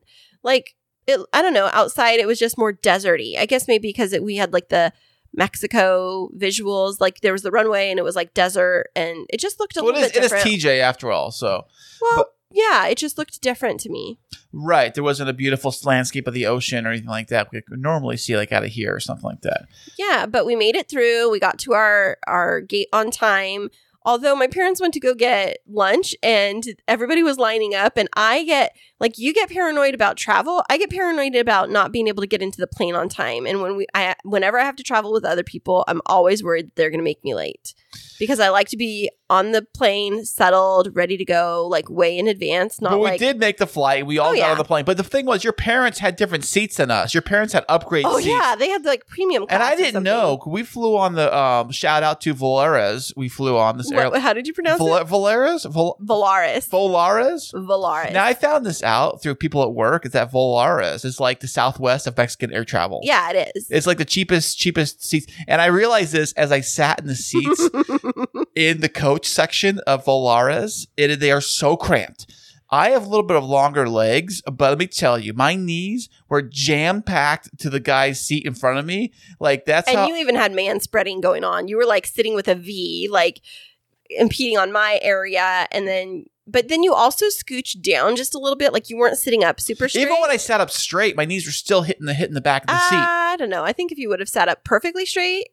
[0.43, 0.75] like,
[1.07, 3.37] it, I don't know, outside it was just more deserty.
[3.37, 4.91] I guess maybe because it, we had like the
[5.33, 9.59] Mexico visuals, like there was the runway and it was like desert and it just
[9.59, 10.63] looked a Well, it little is, bit it is.
[10.63, 11.31] TJ after all.
[11.31, 11.63] So
[12.01, 14.19] well, but- yeah, it just looked different to me.
[14.51, 17.79] right, there wasn't a beautiful landscape of the ocean or anything like that we could
[17.79, 19.67] normally see like out of here or something like that.
[19.97, 21.31] Yeah, but we made it through.
[21.31, 23.69] We got to our our gate on time.
[24.03, 28.43] Although my parents went to go get lunch and everybody was lining up and I
[28.43, 32.27] get like you get paranoid about travel, I get paranoid about not being able to
[32.27, 33.45] get into the plane on time.
[33.45, 36.67] And when we I whenever I have to travel with other people, I'm always worried
[36.67, 37.73] that they're going to make me late.
[38.19, 42.27] Because I like to be on the plane, settled, ready to go like way in
[42.27, 44.05] advance, not but we like did make the flight.
[44.05, 44.51] We all Oh, got yeah.
[44.51, 44.85] on the plane.
[44.85, 47.13] But the thing was, your parents had different seats than us.
[47.13, 48.27] Your parents had upgrade Oh seats.
[48.27, 50.39] yeah, they had like premium And I didn't know.
[50.45, 53.11] We flew on the um, shout out to Volaris.
[53.17, 55.07] We flew on this How did you pronounce Vol- it?
[55.07, 55.69] Volaris?
[55.69, 56.69] Vol- Volaris.
[56.69, 57.53] Volaris?
[57.53, 58.13] Volaris.
[58.13, 60.05] Now I found this out through people at work.
[60.05, 63.01] Is that Volaris is like the Southwest of Mexican air travel.
[63.03, 63.67] yeah, it is.
[63.69, 65.27] It's like the cheapest, cheapest seats.
[65.47, 67.69] And I realized this as I sat in the seats
[68.55, 70.87] in the coach section of Volaris.
[70.97, 72.27] It they are so cramped.
[72.73, 76.07] I have a little bit of longer legs, but let me tell you, my knees
[76.29, 79.11] were jam packed to the guy's seat in front of me.
[79.41, 81.67] Like that's and how you even had man spreading going on.
[81.67, 83.41] You were like sitting with a V, like
[84.17, 88.57] impeding on my area, and then but then you also scooched down just a little
[88.57, 90.01] bit, like you weren't sitting up super straight.
[90.01, 92.63] even when I sat up straight, my knees were still hitting the hitting the back
[92.63, 92.95] of the seat.
[92.97, 93.63] I don't know.
[93.63, 95.49] I think if you would have sat up perfectly straight,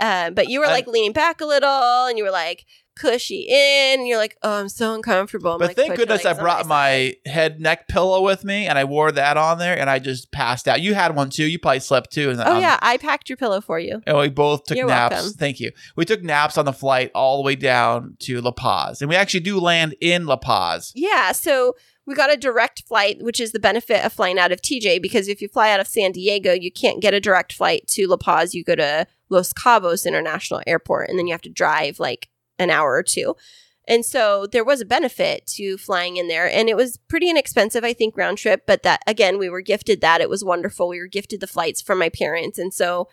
[0.00, 3.46] uh, but you were I- like leaning back a little, and you were like cushy
[3.48, 5.52] in, and you're like, oh, I'm so uncomfortable.
[5.52, 8.84] I'm But like, thank goodness I brought my head neck pillow with me and I
[8.84, 10.80] wore that on there and I just passed out.
[10.80, 11.44] You had one too.
[11.44, 12.30] You probably slept too.
[12.30, 14.02] And Oh um, yeah, I packed your pillow for you.
[14.06, 15.14] And we both took You're naps.
[15.14, 15.32] welcome.
[15.32, 15.72] Thank you.
[15.96, 19.00] We took naps on the flight all the way down to La Paz.
[19.02, 20.92] And we actually do land in La Paz.
[20.94, 21.74] Yeah, so
[22.06, 25.28] we got a direct flight, which is the benefit of flying out of TJ because
[25.28, 28.16] if you fly out of San Diego, you can't get a direct flight to La
[28.16, 28.54] Paz.
[28.54, 32.70] You go to Los Cabos International Airport and then you have to drive like an
[32.70, 33.36] hour or two.
[33.88, 37.82] And so there was a benefit to flying in there and it was pretty inexpensive,
[37.82, 38.62] I think, round trip.
[38.66, 40.20] But that again, we were gifted that.
[40.20, 40.88] It was wonderful.
[40.88, 42.58] We were gifted the flights from my parents.
[42.58, 43.08] And so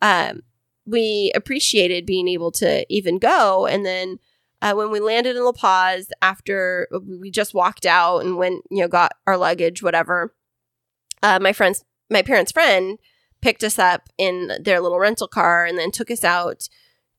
[0.00, 0.42] um,
[0.86, 3.66] we appreciated being able to even go.
[3.66, 4.18] And then
[4.60, 8.80] uh, when we landed in La Paz after we just walked out and went, you
[8.82, 10.34] know, got our luggage, whatever.
[11.20, 12.98] Uh, my friend's, my parents' friend
[13.40, 16.68] picked us up in their little rental car and then took us out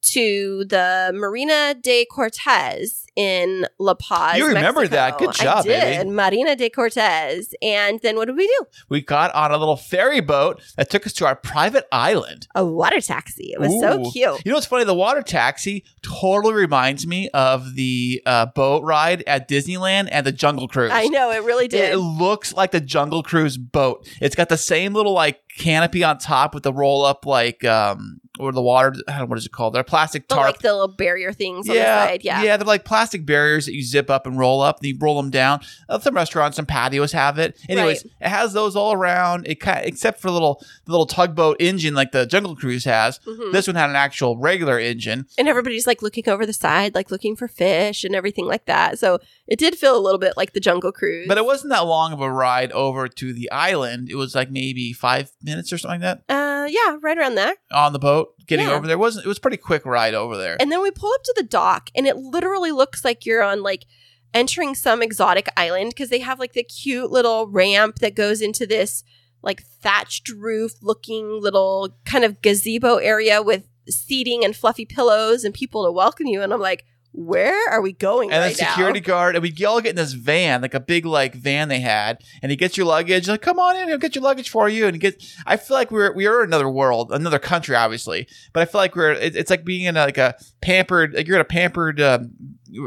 [0.04, 4.38] to the Marina de Cortez in La Paz.
[4.38, 4.96] You remember Mexico.
[4.96, 5.18] that.
[5.18, 5.98] Good job, I did.
[5.98, 6.10] baby.
[6.10, 7.54] Marina de Cortez.
[7.62, 8.66] And then what did we do?
[8.90, 12.48] We got on a little ferry boat that took us to our private island.
[12.56, 13.52] A water taxi.
[13.54, 14.42] It was so cute.
[14.46, 14.84] You know what's funny?
[14.84, 20.32] The water taxi totally reminds me of the uh, boat ride at Disneyland and the
[20.32, 20.92] Jungle Cruise.
[20.94, 21.94] I know it really did.
[21.94, 24.08] It looks like the Jungle Cruise boat.
[24.22, 28.20] It's got the same little like canopy on top with the roll up like um
[28.40, 28.94] or the water.
[29.08, 29.74] I don't know, what is it called?
[29.76, 30.42] They're plastic tarp.
[30.42, 32.22] like the little barrier things on yeah, the side.
[32.24, 32.42] Yeah.
[32.44, 34.80] yeah, they're like plastic barriers that you zip up and roll up.
[34.80, 35.62] And you roll them down.
[35.88, 37.58] Uh, some restaurants, some patios have it.
[37.70, 38.14] Anyways, Right.
[38.22, 39.48] it has those all around.
[39.48, 43.20] It kind except for the little the little tugboat engine like the Jungle Cruise has.
[43.28, 43.52] Mhm.
[43.52, 45.26] This one had an actual regular engine.
[45.38, 48.98] and everybody's like looking over the side, like looking for fish and everything like that.
[49.00, 51.28] So it did feel a little bit like the Jungle Cruise.
[51.28, 54.10] But it wasn't that long of a ride over to the island.
[54.10, 57.54] It was like maybe five minutes or something like that uh, yeah, right around there.
[57.72, 58.74] on the boat getting Yeah.
[58.76, 58.96] over there.
[58.96, 60.58] It wasn't it was a pretty quick ride over there.
[60.60, 63.62] And then we pull up to the dock, and it literally looks like you're on
[63.64, 63.86] like
[64.34, 68.66] entering some exotic island because they have like the cute little ramp that goes into
[68.66, 69.04] this
[69.44, 75.54] like thatched roof looking little kind of gazebo area with seating and fluffy pillows and
[75.54, 76.42] people to welcome you.
[76.42, 79.06] And I'm like, where are we going and right the security now?
[79.06, 82.24] guard, and we all get in this van, like a big like van they had,
[82.42, 83.28] and he gets your luggage.
[83.28, 84.88] Like, come on in, he'll get your luggage for you.
[84.88, 85.38] And he gets.
[85.46, 88.82] I feel like we're we are in another world, another country, obviously, but I feel
[88.82, 89.12] like we're.
[89.12, 92.32] It, it's like being in a, like a pampered, like you're at a pampered um,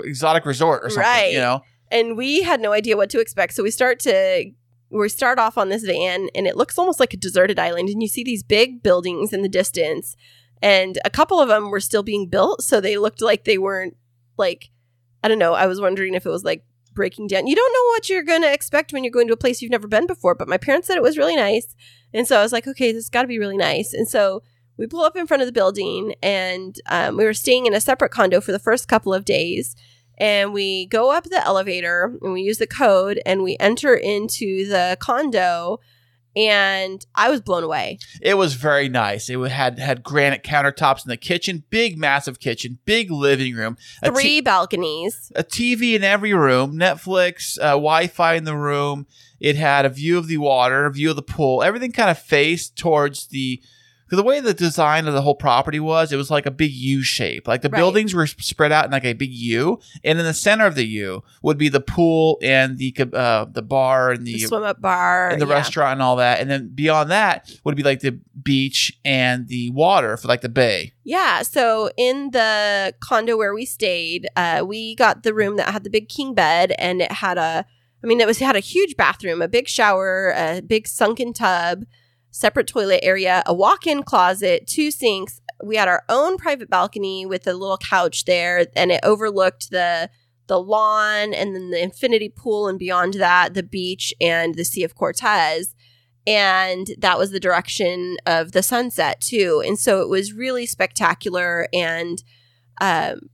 [0.04, 1.04] exotic resort or something.
[1.04, 1.32] Right.
[1.32, 1.62] You know,
[1.92, 3.54] and we had no idea what to expect.
[3.54, 4.50] So we start to
[4.90, 8.02] we start off on this van and it looks almost like a deserted island and
[8.02, 10.16] you see these big buildings in the distance
[10.62, 13.96] and a couple of them were still being built so they looked like they weren't
[14.36, 14.70] like
[15.22, 17.46] I don't know, I was wondering if it was like breaking down.
[17.46, 19.70] You don't know what you're going to expect when you're going to a place you've
[19.70, 21.74] never been before, but my parents said it was really nice.
[22.14, 23.92] And so I was like, okay, this has got to be really nice.
[23.92, 24.42] And so
[24.76, 27.80] we pull up in front of the building and um, we were staying in a
[27.80, 29.74] separate condo for the first couple of days
[30.18, 34.66] and we go up the elevator and we use the code and we enter into
[34.66, 35.78] the condo
[36.36, 37.98] and I was blown away.
[38.20, 39.30] it was very nice.
[39.30, 44.10] It had had granite countertops in the kitchen, big massive kitchen, big living room, t-
[44.10, 45.32] Three balconies.
[45.34, 49.06] a TV in every room, Netflix, uh, Wi-Fi in the room.
[49.40, 51.62] It had a view of the water, a view of the pool.
[51.62, 53.62] Everything kind of faced towards the.
[54.08, 57.02] The way the design of the whole property was, it was like a big U
[57.02, 57.48] shape.
[57.48, 57.78] Like the Right.
[57.80, 60.86] buildings were spread out in like a big U, and in the center of the
[60.86, 64.80] U would be the pool and the uh, the bar and The the swim up
[64.80, 65.30] bar.
[65.30, 65.54] and the yeah.
[65.54, 66.38] restaurant and all that.
[66.40, 70.48] And then beyond that would be like the beach and the water for like the
[70.48, 70.92] bay.
[71.02, 71.42] Yeah.
[71.42, 75.90] So in the condo where we stayed, uh, we got the room that had the
[75.90, 77.66] big king bed and it had a,
[78.04, 81.32] I mean, it was it had a huge bathroom, a big shower, a big sunken
[81.32, 81.84] tub,
[82.36, 85.40] separate toilet area, a walk-in closet, two sinks.
[85.64, 90.10] We had our own private balcony with a little couch there, and it overlooked the
[90.48, 94.84] the lawn and then the infinity pool, and beyond that, the beach and the Sea
[94.84, 95.74] of Cortez.
[96.24, 99.62] And that was the direction of the sunset too.
[99.64, 102.22] And so it was really spectacular and
[102.80, 103.30] um,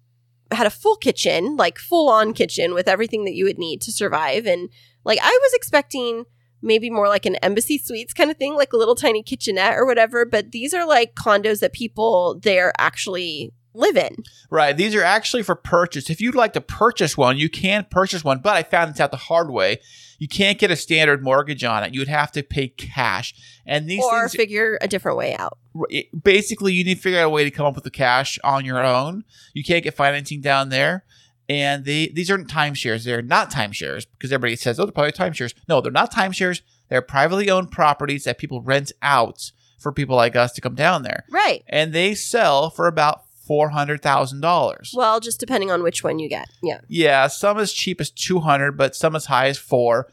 [0.50, 3.92] had a full kitchen like full on kitchen with everything that you would need to
[3.92, 4.46] survive.
[4.46, 4.68] And
[5.04, 6.24] like i was expecting
[6.62, 9.84] maybe more like an embassy suites kind of thing like a little tiny kitchenette or
[9.84, 14.16] whatever but these are like condos that people there actually live in
[14.50, 14.76] Right.
[14.76, 16.10] These are actually for purchase.
[16.10, 19.10] If you'd like to purchase one, you can purchase one, but I found this out
[19.12, 19.78] the hard way.
[20.18, 21.94] You can't get a standard mortgage on it.
[21.94, 23.34] You would have to pay cash.
[23.64, 25.56] And these or things figure a different way out
[26.22, 28.64] basically you need to figure out a way to come up with the cash on
[28.64, 29.24] your own.
[29.54, 31.04] You can't get financing down there.
[31.48, 33.04] And they these aren't timeshares.
[33.04, 35.54] They're not timeshares because everybody says, oh, they're probably timeshares.
[35.68, 36.62] No, they're not timeshares.
[36.88, 39.50] They're privately owned properties that people rent out
[39.80, 41.24] for people like us to come down there.
[41.30, 44.92] right And they sell for about four hundred thousand dollars.
[44.96, 48.38] well just depending on which one you get yeah Yeah, some as cheap as two
[48.40, 50.08] hundred, but some as high as four.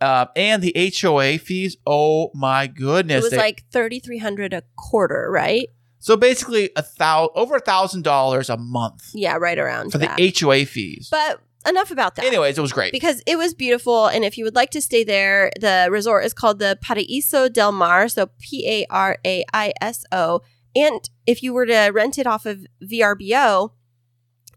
[0.00, 3.18] Uh, and the HOA fees, oh my goodness!
[3.20, 5.68] it was they- like 3300 a quarter right
[6.00, 10.16] so basically a thousand over a thousand dollars a month Yeah, right around for that.
[10.16, 11.08] the HOA fees.
[11.10, 12.24] but enough about that.
[12.24, 12.90] Anyways, it was great.
[12.90, 16.32] Because it was beautiful, and if you would like to stay there, the resort is
[16.32, 20.40] called the Paraíso del Mar, so P A R A I S O.
[20.74, 23.72] And if you were to rent it off of VRBO,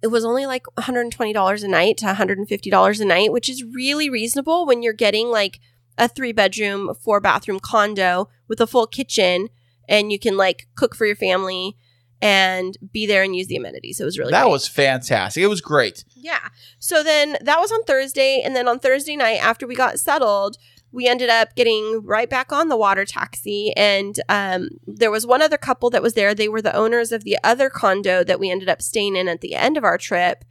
[0.02, 4.66] it was only like $120 a night to $150 a night, which is really reasonable
[4.66, 5.60] when you're getting like
[5.98, 9.50] a three bedroom, four bathroom condo with a full kitchen,
[9.88, 11.78] and you can like cook for your family
[12.22, 14.00] and be there and use the amenities.
[14.00, 14.52] It was really that great.
[14.52, 15.43] was fantastic.
[15.43, 16.06] It was great.
[16.15, 16.48] Yeah.
[16.80, 18.41] So then that was on Thursday.
[18.43, 20.58] And then on Thursday night, after we got settled,
[20.93, 23.74] we ended up getting right back on the water taxi.
[23.76, 26.34] And um, there was one other couple that was there.
[26.34, 29.41] They were the owners of the other condo that we ended up staying in at
[29.41, 30.46] the end of our trip.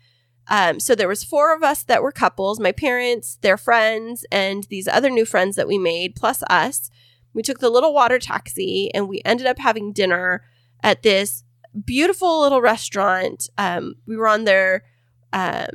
[0.49, 4.65] Um, so there was four of us that were couples, my parents, their friends, and
[4.65, 6.91] these other new friends that we made, plus us.
[7.35, 10.43] We took the little water taxi and we ended up having dinner
[10.83, 11.45] at this
[11.85, 13.49] beautiful little restaurant.
[13.59, 14.85] Um, we were on their
[15.33, 15.69] um,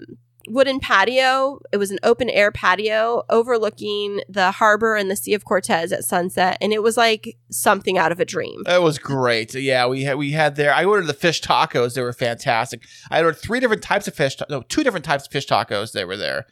[0.48, 1.60] wooden patio.
[1.72, 6.04] It was an open air patio overlooking the harbor and the Sea of Cortez at
[6.04, 8.62] sunset, and it was like something out of a dream.
[8.68, 9.54] It was great.
[9.56, 10.74] Yeah, we had we had there.
[10.74, 11.96] I ordered the fish tacos.
[11.96, 12.84] They were fantastic.
[13.10, 14.36] I ordered three different types of fish.
[14.36, 15.92] ta- No, two different types of fish tacos.
[15.94, 16.46] They were there,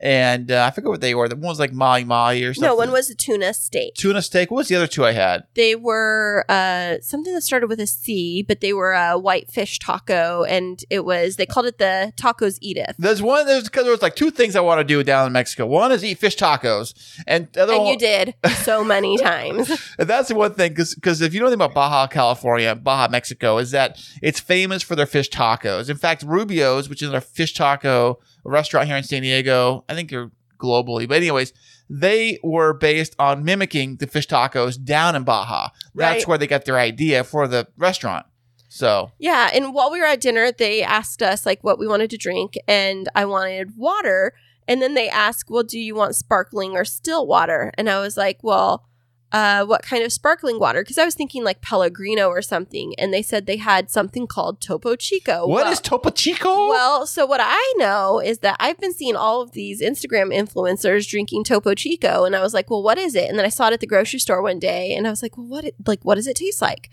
[0.00, 1.28] and uh, I forget what they were.
[1.28, 2.68] The one was like mahi mahi or something.
[2.68, 3.94] No, one was a tuna steak.
[3.94, 4.50] tuna steak.
[4.50, 5.44] What was the other two I had?
[5.54, 9.78] They were uh, something that started with a C, but they were a white fish
[9.78, 12.96] taco, and it was they called it the tacos Edith.
[12.98, 13.46] There's one.
[13.46, 15.66] There's because there was like two things I want to do down in Mexico.
[15.66, 16.94] One is eat fish tacos,
[17.26, 19.70] and the other And one, you did so many times.
[19.98, 23.10] And that's the one thing, because because if you know anything about Baja California, Baja
[23.10, 25.90] Mexico, is that it's famous for their fish tacos.
[25.90, 29.84] In fact, Rubio's, which is our fish taco a restaurant here in San Diego.
[29.88, 31.52] I think they're globally, but anyways,
[31.88, 35.68] they were based on mimicking the fish tacos down in Baja.
[35.94, 36.28] That's Right.
[36.28, 38.26] where they got their idea for the restaurant.
[38.68, 42.10] So Yeah, and while we were at dinner, they asked us like what we wanted
[42.10, 44.34] to drink, and I wanted water.
[44.66, 48.18] And then they asked, "Well, do you want sparkling or still water?" And I was
[48.18, 48.84] like, "Well,
[49.32, 52.94] uh, what kind of sparkling water?" Because I was thinking like Pellegrino or something.
[52.98, 55.46] And they said they had something called Topo Chico.
[55.46, 56.68] what Well- is Topo Chico?
[56.68, 61.08] Well, so what I know is that I've been seeing all of these Instagram influencers
[61.08, 63.68] drinking Topo Chico, and I was like, "Well, what is it?" And then I saw
[63.68, 65.64] it at the grocery store one day, and I was like, "Well, what?
[65.64, 66.88] It, like, what does it taste like?"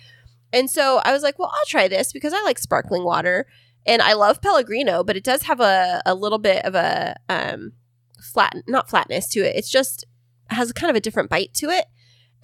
[0.53, 3.45] And so I was like, "Well, I'll try this because I like sparkling water,
[3.85, 7.73] and I love Pellegrino, but it does have a a little bit of a um
[8.21, 9.55] flat, not flatness to it.
[9.55, 10.05] It's just
[10.49, 11.85] has kind of a different bite to it."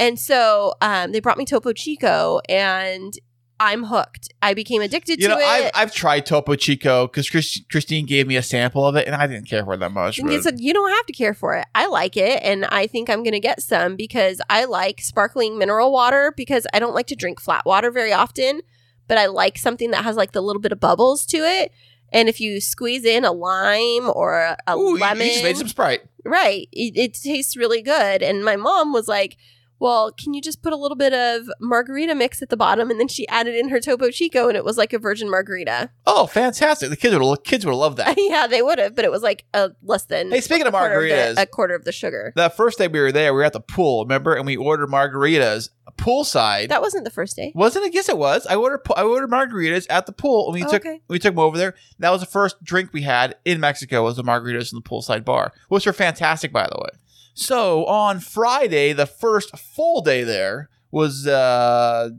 [0.01, 3.13] And so um, they brought me Topo Chico, and
[3.59, 4.33] I'm hooked.
[4.41, 5.45] I became addicted you to know, it.
[5.45, 9.15] I've, I've tried Topo Chico because Kris, Kristine gave me a sample of it, and
[9.15, 10.17] I didn't care for it that much.
[10.17, 11.67] It's like, you don't have to care for it.
[11.75, 15.59] I like it, and I think I'm going to get some because I like sparkling
[15.59, 18.61] mineral water because I don't like to drink flat water very often,
[19.07, 21.71] but I like something that has like the little bit of bubbles to it.
[22.11, 25.57] And if you squeeze in a lime or a, a Ooh, lemon, you just made
[25.57, 26.01] some Sprite.
[26.25, 28.23] right, it, it tastes really good.
[28.23, 29.37] And my mom was like,
[29.81, 32.89] well, can you just put a little bit of margarita mix at the bottom?
[32.91, 35.89] And then she added in her Topo Chico, and it was like a virgin margarita.
[36.07, 36.89] Oh, fantastic!
[36.91, 38.15] The kids would kids would love that.
[38.19, 40.31] yeah, they would have, but it was like a less than.
[40.31, 42.31] Hey, speaking a of margaritas- the, a quarter of the sugar.
[42.35, 44.87] the first day we were there, we were at the pool, remember, and we ordered
[44.87, 46.69] margaritas poolside.
[46.69, 47.51] That wasn't the first day.
[47.55, 47.93] Wasn't it?
[47.93, 48.45] Yes, it was.
[48.47, 51.01] I ordered I ordered margaritas at the pool, and we Oh, took okay.
[51.07, 51.75] we took them over there.
[51.99, 54.03] That was the first drink we had in Mexico.
[54.03, 56.89] Was the margaritas in the poolside bar, which were fantastic, by the way.
[57.33, 61.25] So on Friday, the first full day there was.
[61.27, 62.09] uh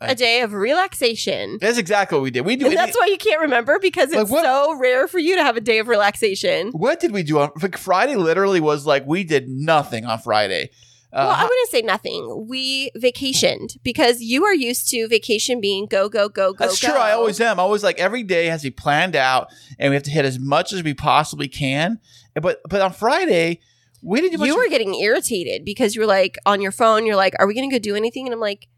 [0.00, 1.58] A day of relaxation.
[1.60, 2.44] That's exactly what we did.
[2.46, 2.66] We do.
[2.66, 5.42] And that's why you can't remember because Like it's what- so rare for you to
[5.42, 6.70] have a day of relaxation.
[6.72, 8.14] what did we do on like Friday?
[8.16, 10.70] Literally was like we did nothing on Friday.
[11.10, 12.46] Uh, well, I wouldn't say nothing.
[12.50, 16.66] We vacationed because you are used to vacation being go, go, go, go.
[16.66, 16.88] That's go.
[16.88, 16.98] true.
[16.98, 17.58] I always am.
[17.58, 20.26] I always like every day has to be planned out, and we have to hit
[20.26, 21.98] as much as we possibly can.
[22.34, 23.60] But but on Friday,
[24.02, 24.44] we didn't.
[24.44, 27.68] You were getting irritated because you're like on your phone, you're like, are we going
[27.68, 28.26] to go do anything?
[28.26, 28.68] And I'm like,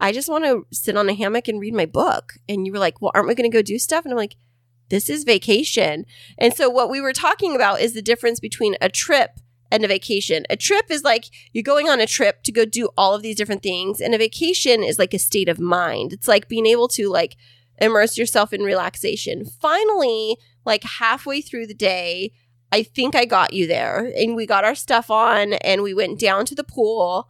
[0.00, 2.34] I just want to sit on a hammock and read my book.
[2.48, 4.04] And you were like, well, aren't we going to go do stuff?
[4.04, 4.36] And I'm like,
[4.88, 6.04] this is vacation.
[6.38, 9.88] And so what we were talking about is the difference between a trip and a
[9.88, 10.44] vacation.
[10.48, 13.36] A trip is like you're going on a trip to go do all of these
[13.36, 14.00] different things.
[14.00, 16.12] And a vacation is like a state of mind.
[16.12, 17.36] It's like being able to like
[17.78, 19.44] immerse yourself in relaxation.
[19.44, 22.32] Finally, like halfway through the day,
[22.72, 26.18] I think I got you there and we got our stuff on and we went
[26.18, 27.28] down to the pool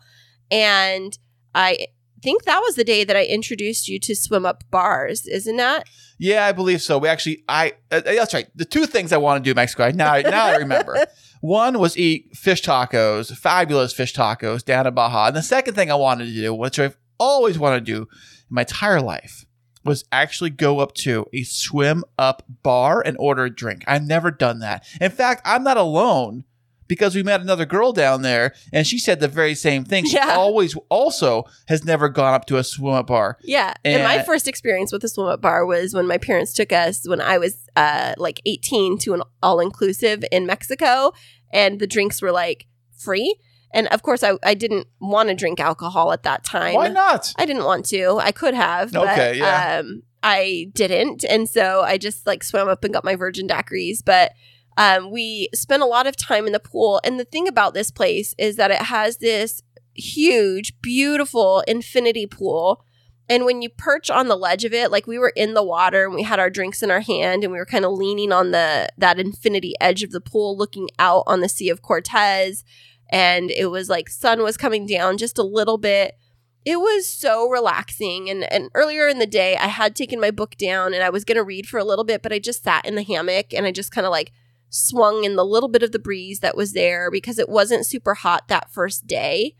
[0.50, 1.16] and
[1.54, 1.88] I
[2.22, 5.84] think that was the day that I introduced you to swim up bars, isn't that?
[6.18, 6.98] yeah, I believe so.
[6.98, 8.48] We actually, I uh, that's right.
[8.54, 11.06] The two things I want to do in Mexico now, now I remember.
[11.40, 15.90] One was eat fish tacos, fabulous fish tacos down in Baja, and the second thing
[15.90, 18.06] I wanted to do, which I've always wanted to do in
[18.48, 19.44] my entire life,
[19.86, 23.84] was actually go up to a swim up bar and order a drink.
[23.86, 24.86] I've never done that.
[25.00, 26.44] In fact, I'm not alone
[26.88, 30.04] because we met another girl down there and she said the very same thing.
[30.06, 30.34] She Yeah.
[30.36, 33.38] always also has never gone up to a swim up bar.
[33.42, 33.74] Yeah.
[33.84, 37.08] And, my first experience with a swim up bar was when my parents took us
[37.08, 41.12] when I was uh, like 18 to an all inclusive in Mexico
[41.52, 43.36] and the drinks were like free.
[43.72, 46.74] And of course, I, I didn't want to drink alcohol at that time.
[46.74, 47.34] Why not?
[47.36, 48.18] I didn't want to.
[48.20, 48.94] I could have.
[48.94, 49.78] Okay, but, yeah.
[49.80, 51.24] Um, I didn't.
[51.24, 54.02] And so I just like swam up and got my virgin daiquiris.
[54.04, 54.32] But
[54.76, 57.00] um, we spent a lot of time in the pool.
[57.04, 59.62] And the thing about this place is that it has this
[59.94, 62.84] huge, beautiful infinity pool.
[63.28, 66.04] And when you perch on the ledge of it, like we were in the water
[66.04, 68.52] and we had our drinks in our hand and we were kind of leaning on
[68.52, 72.62] the that infinity edge of the pool, looking out on the Sea of Cortez.
[73.10, 76.16] And it was like sun was coming down just a little bit.
[76.64, 80.56] It was so relaxing and and earlier in the day i had taken my book
[80.56, 82.84] down and i was going to read for a little bit but i just sat
[82.84, 84.32] in the hammock and i just kind of like
[84.68, 88.14] swung in the little bit of the breeze that was there because it wasn't super
[88.14, 89.54] hot that first day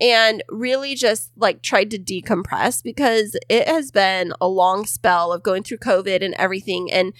[0.00, 5.42] and really just like tried to decompress because it has been a long spell of
[5.42, 7.14] going through covid and everything and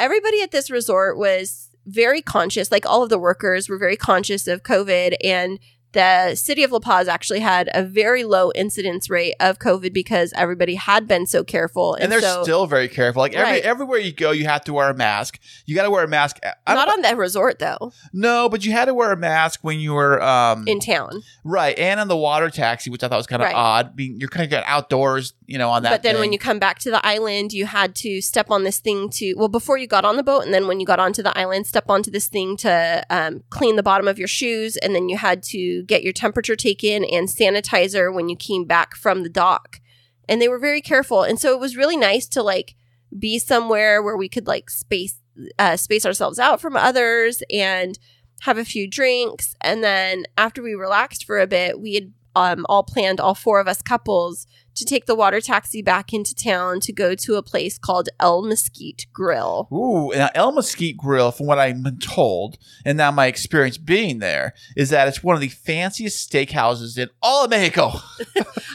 [0.00, 4.46] everybody at this resort was very conscious like all of the workers were very conscious
[4.46, 5.58] of covid and
[5.92, 10.32] the city of La Paz actually had a very low incidence rate of COVID because
[10.36, 11.94] everybody had been so careful.
[11.94, 13.20] and they're so, still very careful.
[13.22, 13.62] Like every Right.
[13.64, 15.38] everywhere you go, you have to wear a mask.
[15.66, 16.38] You got to wear a mask.
[16.66, 19.80] I not on the resort though, no, but you had to wear a mask when
[19.80, 21.22] you were um in town.
[21.44, 23.54] right, and on the water taxi, which I thought was kind of Right.
[23.56, 23.96] odd.
[23.96, 25.90] Being you're kind of getting outdoors, you know, on that.
[25.90, 28.78] but then when you come back to the island, you had to step on this
[28.78, 31.22] thing to well before you got on the boat, and then when you got onto
[31.22, 34.94] the island, step onto this thing to um, clean the bottom of your shoes, and
[34.94, 39.22] then you had to get your temperature taken and sanitizer when you came back from
[39.22, 39.80] the dock.
[40.28, 42.74] And they were very careful, and so it was really nice to like
[43.18, 45.20] be somewhere where we could like space
[45.58, 47.98] uh, space ourselves out from others and
[48.42, 49.54] have a few drinks.
[49.60, 53.60] And then after we relaxed for a bit, we had um, all planned, all four
[53.60, 54.46] of us couples,
[54.78, 58.42] to take the water taxi back into town to go to a place called El
[58.42, 59.68] Mesquite Grill.
[59.72, 64.18] Ooh, now El Mesquite Grill, from what I've been told, and now my experience being
[64.20, 67.90] there, is that it's one of the fanciest steakhouses in all of Mexico.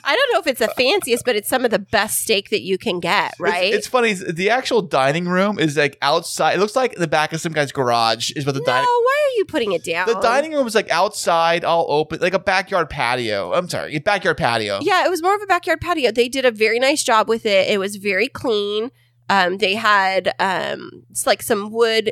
[0.03, 2.61] I don't know if it's the fanciest, but it's some of the best steak that
[2.61, 3.65] you can get, right?
[3.65, 4.13] It's, it's funny.
[4.13, 6.55] The actual dining room is like outside.
[6.55, 8.85] It looks like the back of some guy's garage is what the no, dining.
[8.85, 10.07] why are you putting it down?
[10.07, 13.53] The dining room is like outside, all open, like a backyard patio.
[13.53, 14.79] I'm sorry, a backyard patio.
[14.81, 15.92] Yeah, it was more of a backyard patio.
[15.95, 17.69] They did a very nice job with it.
[17.69, 18.91] It was very clean.
[19.29, 22.11] Um, they had um, it's like some wood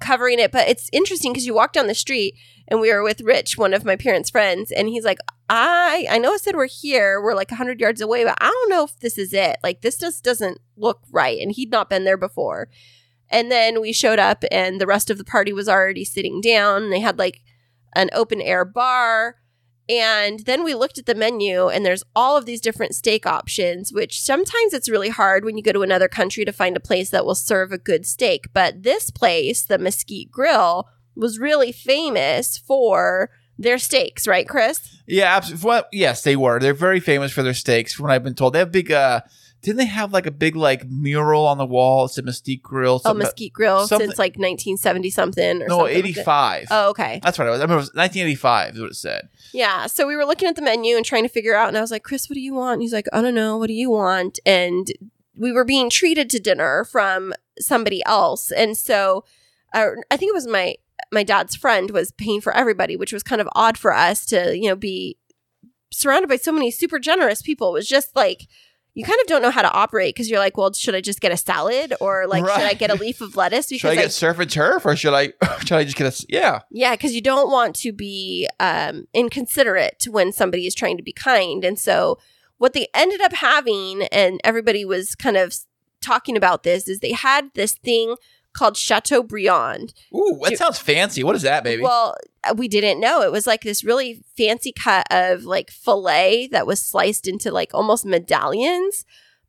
[0.00, 2.34] covering it, but it's interesting because you walk down the street
[2.68, 5.18] and we were with Rich, one of my parents' friends, and he's like,
[5.48, 8.70] "I I know I said we're here, we're like hundred yards away, but I don't
[8.70, 9.56] know if this is it.
[9.62, 12.68] Like this just doesn't look right." And he'd not been there before.
[13.28, 16.90] And then we showed up, and the rest of the party was already sitting down.
[16.90, 17.42] They had like
[17.94, 19.36] an open air bar.
[19.88, 23.92] And then we looked at the menu, and there's all of these different steak options,
[23.92, 27.10] which sometimes it's really hard when you go to another country to find a place
[27.10, 28.46] that will serve a good steak.
[28.52, 35.02] But this place, the Mesquite Grill, was really famous for their steaks, right, Kris?
[35.06, 35.66] Yeah, absolutely.
[35.66, 36.58] Well, yes, they were.
[36.58, 38.54] They're very famous for their steaks, from what I've been told.
[38.54, 38.90] They have big.
[38.90, 39.22] uh
[39.62, 42.06] Didn't they have like a big like mural on the wall?
[42.06, 43.00] It's a Mesquite Grill.
[43.04, 45.96] Oh, Mesquite Grill something- since like 1970 something or No, something.
[45.96, 46.66] eighty five.
[46.70, 47.20] Oh, okay.
[47.22, 47.60] That's what it was.
[47.60, 49.28] I remember it was 1985 is what it said.
[49.52, 49.86] Yeah.
[49.86, 51.90] So we were looking at the menu and trying to figure out, and I was
[51.92, 52.74] like, Kris, what do you want?
[52.74, 53.56] And he's like, I don't know.
[53.56, 54.40] What do you want?
[54.44, 54.88] And
[55.36, 58.50] we were being treated to dinner from somebody else.
[58.50, 59.24] And so
[59.74, 60.74] uh, I think it was my
[61.12, 64.56] my dad's friend was paying for everybody, which was kind of odd for us to,
[64.56, 65.18] you know, be
[65.92, 67.68] surrounded by so many super generous people.
[67.68, 68.48] It was just like
[68.94, 71.20] you kind of don't know how to operate because you're like, well, should I just
[71.20, 73.68] get a salad or like should I get a leaf of lettuce?
[73.70, 76.26] Should I Because get surf and turf or should I should I just get a
[76.28, 76.60] yeah?
[76.70, 81.12] yeah, because you don't want to be um, inconsiderate when somebody is trying to be
[81.12, 81.64] kind.
[81.64, 82.18] And so,
[82.58, 85.56] what they ended up having, and everybody was kind of
[86.00, 88.16] talking about this, is they had this thing
[88.52, 89.94] called Chateaubriand.
[90.14, 91.22] Ooh, that Do- sounds fancy.
[91.22, 91.82] What is that, baby?
[91.82, 93.22] Well, uh, we didn't know.
[93.22, 97.72] It was like this really fancy cut of like filet that was sliced into like
[97.74, 99.04] almost medallions.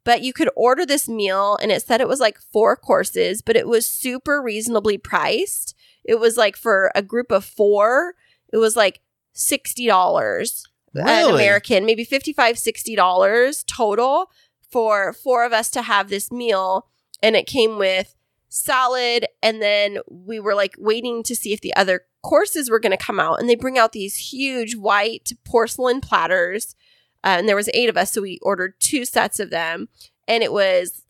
[0.06, 3.56] But you could order this meal and it said it was like four courses, but
[3.56, 5.76] it was super reasonably priced.
[6.04, 8.16] It was like for a group of four,
[8.52, 9.00] it was like
[9.36, 10.64] $60
[10.96, 14.30] an American, maybe $55, $60 total
[14.70, 16.88] for four of us to have this meal.
[17.22, 18.16] And it came with
[18.54, 19.26] salad.
[19.42, 23.04] And then we were like waiting to see if the other courses were going to
[23.04, 23.40] come out.
[23.40, 26.76] And they bring out these huge white porcelain platters.
[27.24, 28.14] Uh, and there was eight of us.
[28.14, 29.90] So we ordered two sets of them.
[30.28, 31.04] And it was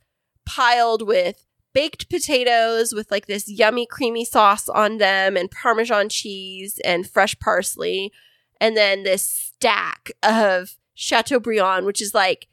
[0.45, 6.79] piled with baked potatoes with like this yummy creamy sauce on them and parmesan cheese
[6.85, 8.11] and fresh parsley
[8.61, 12.47] and then this stack of chateaubriand which is like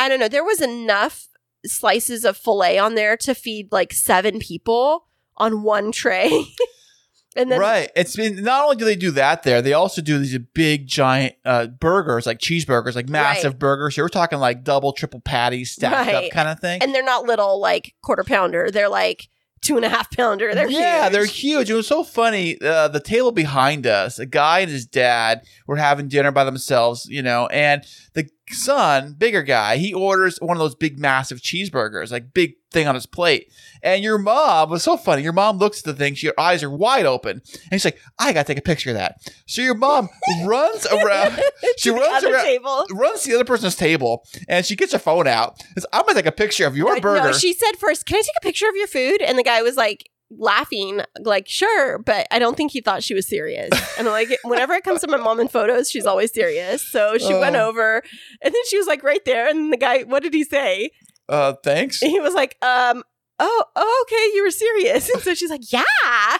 [0.00, 1.28] i don't know there was enough
[1.68, 5.06] slices of filet on there to feed like seven people
[5.36, 6.44] on one tray
[7.36, 7.90] and then right.
[7.94, 11.34] It's been not only do they do that there, they also do these big giant
[11.44, 13.58] uh, burgers, like cheeseburgers, like massive Right.
[13.58, 13.96] burgers.
[13.96, 16.14] You're talking like double, triple patties stacked Right.
[16.26, 16.82] up kind of thing.
[16.82, 19.28] and they're not little like quarter pounder they're like
[19.62, 21.12] two and a half pounder they're yeah, huge.
[21.12, 21.70] they're huge.
[21.70, 22.56] It was so funny.
[22.62, 27.06] Uh, the table behind us, a guy and his dad were having dinner by themselves,
[27.10, 27.82] you know, and
[28.14, 32.86] the son, bigger guy, he orders one of those big, massive cheeseburgers, like big thing
[32.86, 33.52] on his plate.
[33.82, 35.22] And your mom was so funny.
[35.22, 38.00] Your mom looks at the thing, she, her eyes are wide open, and she's like,
[38.18, 40.08] "I gotta take a picture of that." So your mom
[40.44, 41.40] runs around.
[41.78, 42.44] She runs around.
[42.44, 45.60] table Runs to the other person's table and she gets her phone out.
[45.74, 47.28] Says, I'm gonna take a picture of your burger.
[47.28, 49.62] No, she said first, "Can I take a picture of your food?" And the guy
[49.62, 53.70] was like laughing, like, "Sure," but I don't think he thought she was serious.
[53.98, 56.82] And like, whenever it comes to my mom in photos, she's always serious.
[56.82, 57.68] So she went Oh.
[57.68, 58.02] over,
[58.42, 60.90] and then she was like right there, and the guy, what did he say?
[61.28, 62.02] uh, thanks.
[62.02, 63.02] And he was like, um.
[63.38, 64.34] Oh, oh, okay.
[64.34, 65.10] You were serious.
[65.14, 66.38] And so she's like, yeah.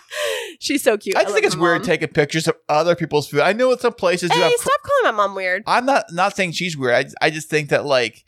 [0.61, 1.15] She's so cute.
[1.15, 1.87] I just love think it's weird mom.
[1.87, 3.41] taking pictures of other people's food.
[3.41, 4.53] I know in some places you Hey, have.
[4.53, 5.63] stop calling my mom weird.
[5.67, 6.95] I'm not not saying she's weird.
[7.21, 8.25] I, I just think that like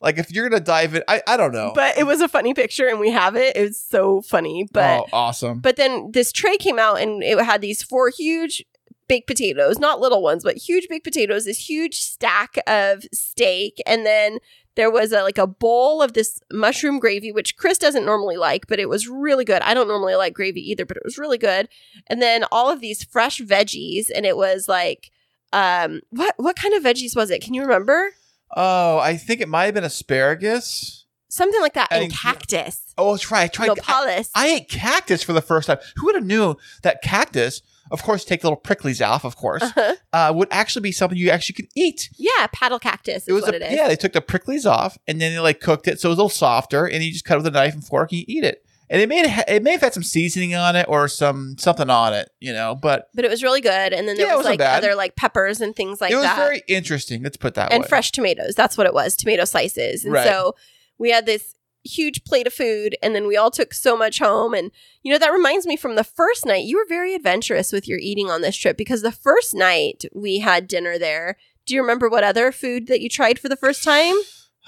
[0.00, 1.72] like if you're gonna dive in, I I don't know.
[1.74, 3.56] But it was a funny picture, and we have it.
[3.56, 4.66] It was so funny.
[4.72, 5.60] But oh, awesome.
[5.60, 8.64] But then this tray came out and it had these four huge
[9.08, 13.82] baked potatoes, not little ones, but huge baked potatoes, this huge stack of steak.
[13.84, 14.38] And then
[14.76, 18.68] there was a like a bowl of this mushroom gravy, which Kris doesn't normally like,
[18.68, 19.62] but it was really good.
[19.62, 21.68] I don't normally like gravy either, but it was really good.
[22.06, 25.10] And then all of these fresh veggies, and it was like
[25.52, 27.42] um what what kind of veggies was it?
[27.42, 28.12] Can you remember?
[28.56, 31.06] Oh, I think it might have been asparagus.
[31.28, 31.88] Something like that.
[31.92, 32.92] I And cactus.
[32.98, 33.42] Oh, that's right.
[33.44, 33.66] I tried.
[33.68, 34.30] No, I.
[34.34, 35.78] I ate cactus for the first time.
[35.96, 37.62] Who would have knew that cactus?
[37.92, 39.24] Of course, take the little pricklies off.
[39.24, 39.94] Of course, Uh-huh.
[40.12, 42.10] uh, would actually be something you actually could eat.
[42.16, 43.76] Yeah, paddle cactus is It was what a, it is.
[43.76, 43.86] yeah.
[43.88, 46.22] They took the pricklies off and then they like cooked it so it was a
[46.22, 48.44] little softer, and you just cut it with a knife and fork and you eat
[48.44, 48.64] it.
[48.92, 51.88] And it may have, it may have had some seasoning on it or some something
[51.88, 52.74] on it, you know.
[52.74, 53.92] But but it was really good.
[53.92, 54.82] And then there Yeah, was like bad.
[54.82, 57.22] other like peppers and things like it was that, very interesting.
[57.22, 57.88] Let's put that and way.
[57.88, 58.54] fresh tomatoes.
[58.56, 60.04] That's what it was, tomato slices.
[60.04, 60.26] And Right.
[60.28, 60.56] so
[60.98, 64.54] we had this huge plate of food, and then we all took so much home.
[64.54, 64.72] And
[65.04, 66.64] you know that reminds me from the first night.
[66.64, 70.40] You were very adventurous with your eating on this trip because the first night we
[70.40, 71.36] had dinner there.
[71.64, 74.16] Do you remember what other food that you tried for the first time?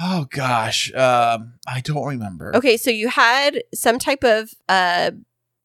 [0.01, 2.55] Oh gosh, um, I don't remember.
[2.57, 5.13] Okay, so you had some type of uh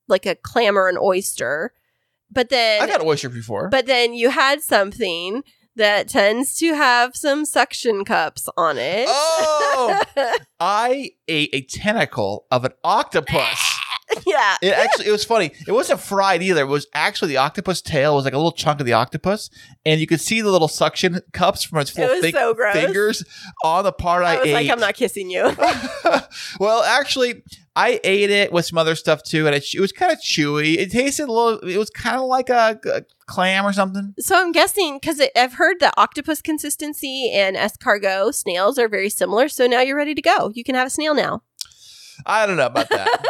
[0.08, 1.74] like a clam or an oyster,
[2.32, 3.70] but then I've had oyster before.
[3.70, 5.44] But then you had something
[5.76, 9.06] that tends to have some suction cups on it.
[9.08, 10.02] Oh!
[10.60, 13.77] I ate a tentacle of an octopus.
[14.26, 14.56] yeah.
[14.62, 15.52] It actually it was funny.
[15.68, 16.62] It wasn't fried either.
[16.62, 19.50] It was actually the octopus tail was like a little chunk of the octopus,
[19.86, 23.24] and you could see the little suction cups from its It fin- so fingers
[23.64, 24.54] on the part I, I was ate.
[24.54, 25.44] like, I'm not kissing you.
[26.60, 27.44] well, actually,
[27.76, 30.78] I ate it with some other stuff too, and it, it was kind of chewy.
[30.78, 31.60] It tasted a little.
[31.60, 34.14] It was kind of like a, a clam or something.
[34.20, 39.50] so I'm guessing because I've heard that octopus consistency and escargot snails are very similar.
[39.50, 40.52] So now you're ready to go.
[40.54, 41.44] You can have a snail now.
[42.26, 43.24] I don't know about that.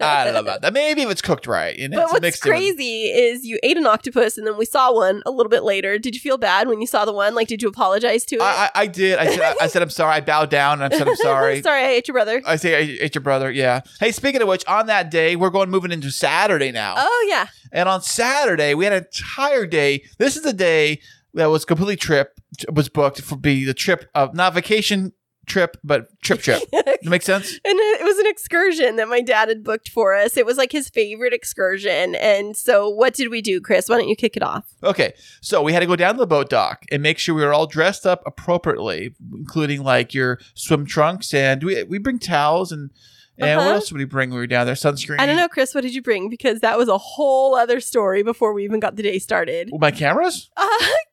[0.00, 0.72] I don't know about that.
[0.72, 1.76] Maybe if it's cooked right.
[1.76, 4.56] You know, But it's what's mixed in crazy is you ate an octopus and then
[4.56, 5.98] we saw one a little bit later.
[5.98, 7.34] Did you feel bad when you saw the one?
[7.34, 8.42] Like, did you apologize to it?
[8.42, 9.18] I, I, I did.
[9.18, 10.14] I said, I said, I'm sorry.
[10.14, 11.62] I bowed down and I said, I'm sorry.
[11.66, 12.42] Sorry, I ate your brother.
[12.46, 13.50] I say, I ate your brother.
[13.50, 13.80] Yeah.
[13.98, 16.94] Hey, speaking of which, on that day, we're going moving into Saturday now.
[16.96, 17.46] Oh yeah.
[17.72, 20.04] And on Saturday, we had an entire day.
[20.18, 21.00] This is the day
[21.34, 22.38] that was completely trip
[22.72, 25.12] was booked for be the trip of not vacation
[25.46, 26.62] trip, but trip trip.
[26.72, 27.52] That makes sense.
[27.52, 30.36] And it it was an excursion that my dad had booked for us.
[30.36, 32.14] It was like his favorite excursion.
[32.14, 33.88] And so, what did we do, Kris?
[33.88, 34.64] Why don't you kick it off?
[34.82, 37.44] Okay, so we had to go down to the boat dock and make sure we
[37.44, 42.72] were all dressed up appropriately, including like your swim trunks and we we bring towels
[42.72, 42.90] and
[43.38, 43.74] and what Uh-huh.
[43.74, 44.74] else did we bring when we were down there?
[44.74, 45.20] Sunscreen.
[45.20, 46.30] I don't know, Kris, what did you bring?
[46.30, 49.68] Because that was a whole other story before we even got the day started.
[49.78, 50.48] My cameras?
[50.56, 50.66] Uh,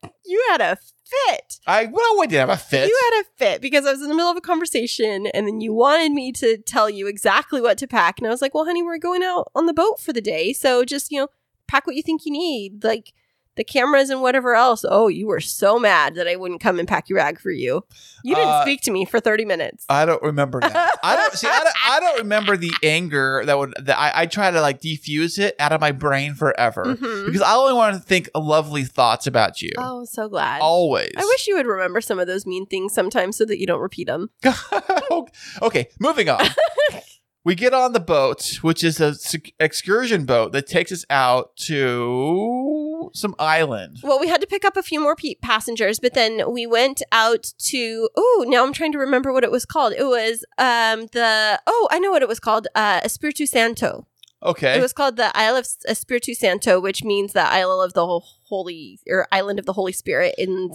[0.26, 1.60] you had a fit.
[1.68, 2.88] I well, I didn't have a fit.
[2.88, 5.62] You had a fit because I was in the middle of a conversation and then
[5.62, 8.20] you wanted me to tell you exactly what to pack.
[8.20, 10.54] And I was like, well, honey, we're going out on the boat for the day.
[10.54, 11.28] So just, you know,
[11.68, 12.84] pack what you think you need.
[12.84, 13.14] Like
[13.56, 14.84] the cameras and whatever else.
[14.88, 17.84] Oh, you were so mad that I wouldn't come and pack your bag for you.
[18.24, 19.86] You didn't Uh, speak to me for 30 minutes.
[19.90, 20.88] I don't remember now.
[21.04, 21.48] I don't see.
[21.48, 24.82] I don't, I don't remember the anger that would that I, I try to like
[24.82, 27.26] defuse it out of my brain forever Mhm.
[27.26, 29.72] because I only want to think lovely thoughts about you.
[29.78, 30.62] Oh, so glad.
[30.62, 31.12] Always.
[31.18, 33.82] I wish you would remember some of those mean things sometimes so that you don't
[33.82, 34.30] repeat them.
[35.62, 36.44] okay, moving on.
[37.46, 39.16] we get on the boat, which is a
[39.60, 44.00] excursion boat that takes us out to some island.
[44.02, 47.02] Well, we had to pick up a few more pe- passengers, but then we went
[47.12, 48.10] out to.
[48.16, 49.94] Oh, now I'm trying to remember what it was called.
[49.94, 51.60] It was um the.
[51.68, 52.68] Oh, I know what it was called.
[52.76, 54.08] Uh, Espiritu Santo.
[54.42, 54.78] Okay.
[54.78, 58.06] It was called the Isle of Espiritu Santo, which means the Isle of the
[58.44, 60.72] Holy or Island of the Holy Spirit in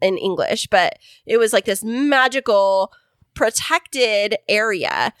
[0.00, 0.66] in English.
[0.68, 2.92] But it was like this magical,
[3.34, 5.12] protected area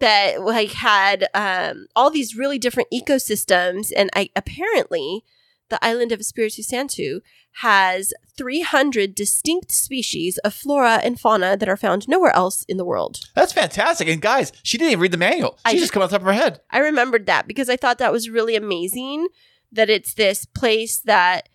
[0.00, 5.24] that like had um, all these really different ecosystems, and I apparently
[5.68, 7.20] the island of Espiritu Santo
[7.60, 12.84] has 300 distinct species of flora and fauna that are found nowhere else in the
[12.84, 13.18] world.
[13.34, 14.08] That's fantastic.
[14.08, 15.58] And guys, she didn't even read the manual.
[15.66, 16.60] She did- just come on top of her head.
[16.70, 19.28] I remembered that because I thought that was really amazing
[19.72, 21.48] that it's this place that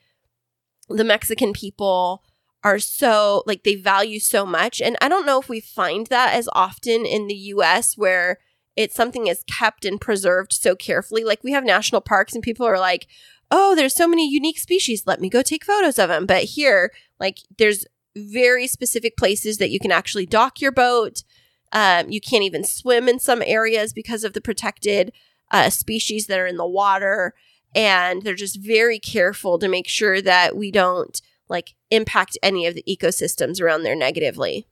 [0.89, 2.23] the Mexican people
[2.63, 4.81] are so like they value so much.
[4.81, 8.37] And I don't know if we find that as often in the US where
[8.75, 11.23] it's something is kept and preserved so carefully.
[11.23, 13.07] Like we have national parks and people are like
[13.53, 15.03] oh there's so many unique species.
[15.05, 17.85] Let me go take photos of them but here like there's
[18.15, 21.23] very specific places that you can actually dock your boat.
[21.71, 25.13] Um, you can't even swim in some areas because of the protected
[25.51, 27.33] uh, species that are in the water.
[27.73, 31.21] and they're just very careful to make sure that we don't
[31.51, 34.65] like impact any of the ecosystems around there negatively.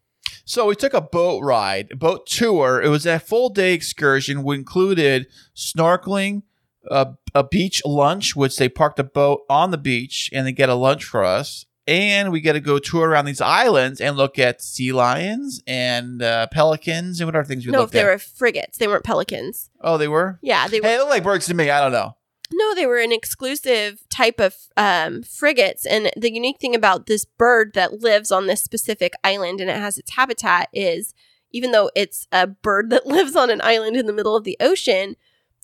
[0.45, 2.81] So we took a boat ride, a boat tour.
[2.81, 4.43] It was a full day excursion.
[4.43, 6.41] We included snorkeling,
[6.89, 10.69] a, a beach lunch, which they parked a boat on the beach and they get
[10.69, 11.65] a lunch for us.
[11.87, 16.21] And we get to go tour around these islands and look at sea lions and
[16.21, 18.05] uh, pelicans and what other things we no, if looked they at.
[18.05, 19.71] were frigates, they weren't pelicans.
[19.81, 20.37] oh, they were.
[20.43, 20.87] Yeah, they were.
[20.87, 21.71] Hey, they look like birds to me.
[21.71, 22.15] I don't know.
[22.51, 25.85] No, they were an exclusive type of um, frigates.
[25.85, 29.77] And the unique thing about this bird that lives on this specific island and it
[29.77, 31.13] has its habitat is
[31.51, 34.57] even though it's a bird that lives on an island in the middle of the
[34.59, 35.15] ocean,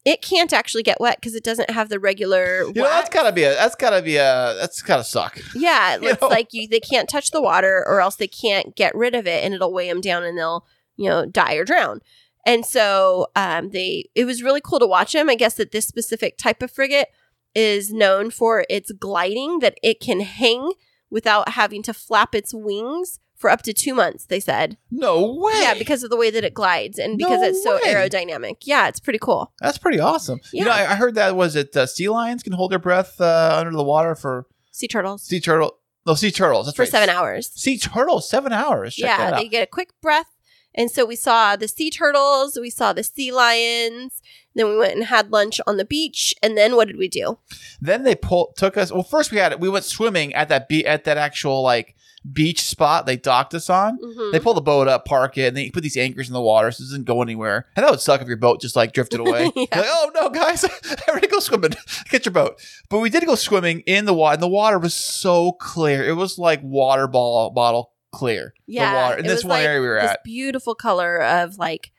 [0.04, 2.64] it can't actually get wet because it doesn't have the regular.
[2.68, 3.56] You know, that's gotta be a.
[3.56, 4.56] That's gotta be a.
[4.60, 5.40] That's gotta suck.
[5.56, 6.28] yeah, it's know?
[6.28, 9.44] like you they can't touch the water or else they can't get rid of it
[9.44, 10.66] and it'll weigh them down and they'll
[10.96, 12.02] you know die or drown.
[12.46, 15.30] And so um, they it was really cool to watch them.
[15.30, 17.08] I guess that this specific type of frigate
[17.56, 20.74] is known for its gliding that it can hang
[21.10, 24.26] without having to flap its wings for up to two months.
[24.26, 25.54] They said, No way.
[25.62, 27.82] yeah, because of the way that it glides and because No it's so way.
[27.94, 28.58] aerodynamic.
[28.64, 29.54] Yeah, it's pretty cool.
[29.60, 30.40] that's pretty awesome.
[30.54, 30.90] You know, Yeah.
[30.90, 31.76] I, I heard that was it.
[31.76, 35.40] Uh, sea lions can hold their breath uh, under the water for Sea turtles sea
[35.40, 35.78] turtle.
[36.06, 36.68] No, sea turtles.
[36.68, 36.92] That's for right.
[36.92, 37.50] seven hours.
[37.56, 38.96] Sea turtles, seven hours.
[38.96, 40.28] Check yeah, they get a quick breath.
[40.76, 44.22] And so we saw the sea turtles, we saw the sea lions,
[44.54, 47.40] then we went and had lunch on the beach, and then what did we do?
[47.82, 48.92] Then they pull took us.
[48.92, 51.96] Well, first we had we went swimming at that be- at that actual like
[52.32, 54.00] beach spot they docked us on.
[54.04, 54.32] Mhm.
[54.32, 56.72] They pull the boat up, park it, and they put these anchors in the water
[56.72, 57.68] so it doesn't go anywhere.
[57.76, 59.52] And that would suck if your boat just like drifted away.
[59.56, 59.66] Yeah.
[59.72, 60.64] Like, oh no, guys,
[61.08, 61.72] everybody go swimming.
[62.10, 62.60] Get your boat.
[62.90, 66.04] But we did go swimming in the water, and the water was so clear.
[66.04, 68.54] It was like water ball bottle clear.
[68.66, 70.24] yeah, the water in this one like area we were this at.
[70.24, 71.92] beautiful color of like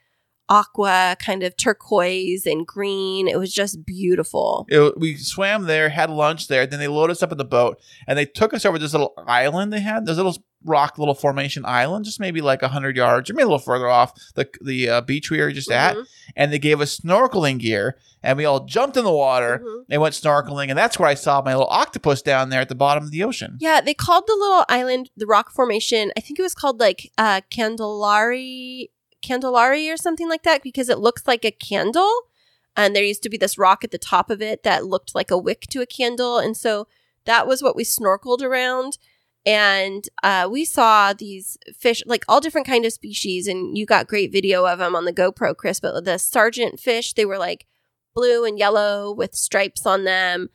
[0.49, 3.29] aqua, kind of turquoise and green.
[3.29, 4.67] It was just beautiful.
[4.69, 6.67] It, we swam there, had lunch there.
[6.67, 9.15] Then they loaded us up in the boat, and they took us over this little
[9.27, 10.07] island they had.
[10.07, 13.47] There's a little rock, little formation island, just maybe like hundred yards, or maybe a
[13.47, 15.97] little further off the the uh, beach we were just at.
[15.97, 16.07] Mhm,
[16.37, 19.85] And they gave us snorkeling gear, and we all jumped in the water mhm.
[19.89, 20.69] and went snorkeling.
[20.69, 23.23] And that's where I saw my little octopus down there at the bottom of the
[23.23, 23.57] ocean.
[23.61, 26.13] Yeah, they called the little island, the rock formation.
[26.17, 28.91] I think it was called like uh Candelari,
[29.25, 32.13] Candelari or something like that because it looks like a candle.
[32.79, 35.31] And there used to be this rock at the top of it that looked like
[35.31, 36.89] a wick to a candle, and so
[37.25, 38.99] that was what we snorkeled around.
[39.47, 44.09] And uh, we saw these fish, like all different kind of species, and you got
[44.09, 45.79] great video of them on the GoPro, Kris.
[45.79, 47.65] But the sergeant fish, they were like
[48.13, 50.49] blue and yellow with stripes on them.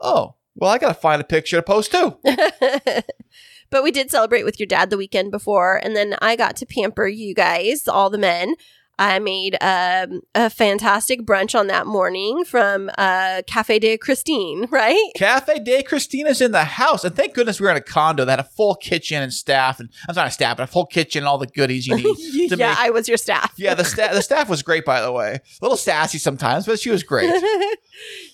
[0.00, 2.18] oh, well, I got to find a picture to post too.
[3.70, 6.66] but we did celebrate with your dad the weekend before, and then I got to
[6.66, 8.54] pamper you guys, all the men.
[9.00, 15.10] I made um, a fantastic brunch on that morning from uh, Cafe de Kristine, right?
[15.16, 17.02] Cafe de Kristine is in the house.
[17.02, 19.80] And thank goodness we were in a condo that had a full kitchen and staff.
[19.80, 22.14] And I'm not a staff, but a full kitchen and all the goodies you need
[22.50, 22.78] yeah, make.
[22.78, 23.54] I was your staff.
[23.56, 25.36] yeah, the, sta- the staff was great, by the way.
[25.36, 27.32] A little sassy sometimes, but she was great.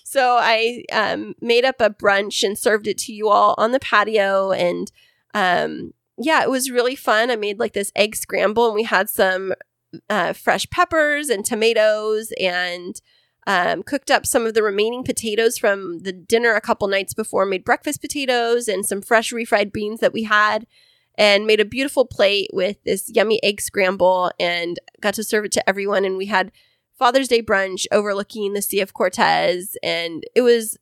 [0.03, 3.79] so I um, made up a brunch and served it to you all on the
[3.79, 4.51] patio.
[4.51, 4.91] And
[5.33, 7.31] um, yeah, it was really fun.
[7.31, 9.53] I made like this egg scramble and we had some
[10.09, 13.01] uh, fresh peppers and tomatoes and
[13.45, 17.45] um, cooked up some of the remaining potatoes from the dinner a couple nights before,
[17.45, 20.67] made breakfast potatoes and some fresh refried beans that we had.
[21.19, 25.51] And made a beautiful plate with this yummy egg scramble and got to serve it
[25.53, 26.05] to everyone.
[26.05, 26.51] And we had
[26.97, 30.77] Father's Day brunch overlooking the Sea of Cortez, and it was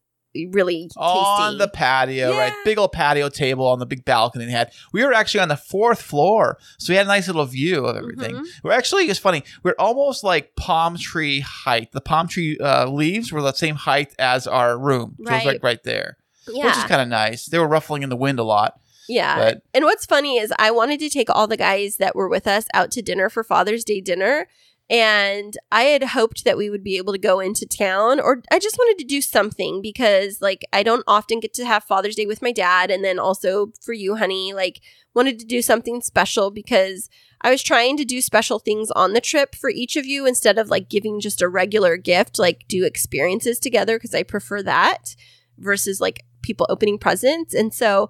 [0.51, 0.99] really tasty.
[0.99, 2.53] on the patio, right?
[2.65, 4.71] Big old patio table on the big balcony they had.
[4.93, 7.95] We were actually on the fourth floor, so we had a nice little view of
[7.95, 8.35] everything.
[8.35, 8.43] Mhm.
[8.63, 11.91] We're actually, it's funny, we're almost like palm tree height.
[11.91, 15.15] The palm tree uh, leaves were the same height as our room.
[15.17, 15.45] So it was Right.
[15.45, 16.17] like right there,
[16.47, 17.45] yeah, which is kind of nice.
[17.45, 18.79] They were ruffling in the wind a lot.
[19.07, 19.37] yeah.
[19.37, 22.47] But And what's funny is I wanted to take all the guys that were with
[22.47, 24.47] us out to dinner for Father's Day dinner.
[24.89, 28.59] And I had hoped that we would be able to go into town, or I
[28.59, 32.27] just wanted to do something because, like, I don't often get to have Father's Day
[32.27, 32.91] with my dad.
[32.91, 34.81] And then also for you, honey, like,
[35.15, 37.09] wanted to do something special because
[37.41, 40.59] I was trying to do special things on the trip for each of you instead
[40.59, 45.15] of like giving just a regular gift, like, do experiences together because I prefer that
[45.57, 47.53] versus like people opening presents.
[47.53, 48.09] And so,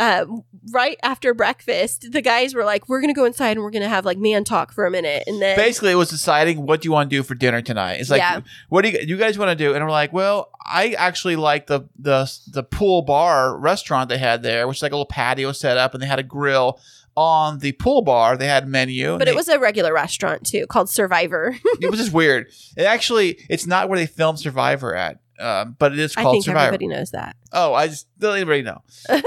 [0.00, 0.24] uh,
[0.72, 4.04] right after breakfast, the guys were like, "We're gonna go inside and we're gonna have
[4.06, 6.92] like man talk for a minute." And then basically, it was deciding what do you
[6.92, 8.00] want to do for dinner tonight.
[8.00, 8.40] It's like, Yeah.
[8.70, 9.74] what do you, you guys want to do?
[9.74, 14.42] And we're like, well, I actually like the the the pool bar restaurant they had
[14.42, 16.80] there, which is like a little patio set up, and they had a grill
[17.14, 18.38] on the pool bar.
[18.38, 21.54] They had menu, but it was a regular restaurant too, called Survivor.
[21.80, 22.46] it was just weird.
[22.76, 25.18] It actually, it's not where they filmed Survivor at.
[25.40, 26.66] Um, but it is I called think Survivor.
[26.66, 27.34] everybody knows that.
[27.52, 28.82] Oh, I just don't everybody know.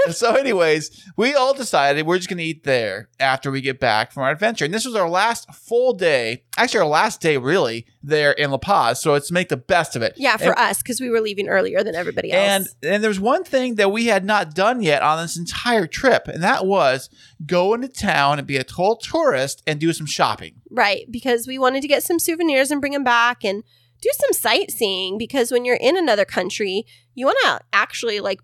[0.12, 4.22] so, anyways, we all decided we're just gonna eat there after we get back from
[4.22, 4.64] our adventure.
[4.64, 8.56] And this was our last full day, actually our last day really there in La
[8.58, 9.02] Paz.
[9.02, 10.14] So it's make the best of it.
[10.16, 12.74] Yeah, for And- us because we were leaving earlier than everybody else.
[12.82, 16.28] And and there's one thing that we had not done yet on this entire trip,
[16.28, 17.10] and that was
[17.44, 20.54] go into town and be a total tourist and do some shopping.
[20.70, 23.62] right, because we wanted to get some souvenirs and bring them back and
[24.00, 25.18] do some sightseeing.
[25.18, 26.84] Because when you're in another country,
[27.14, 28.40] you want to actually like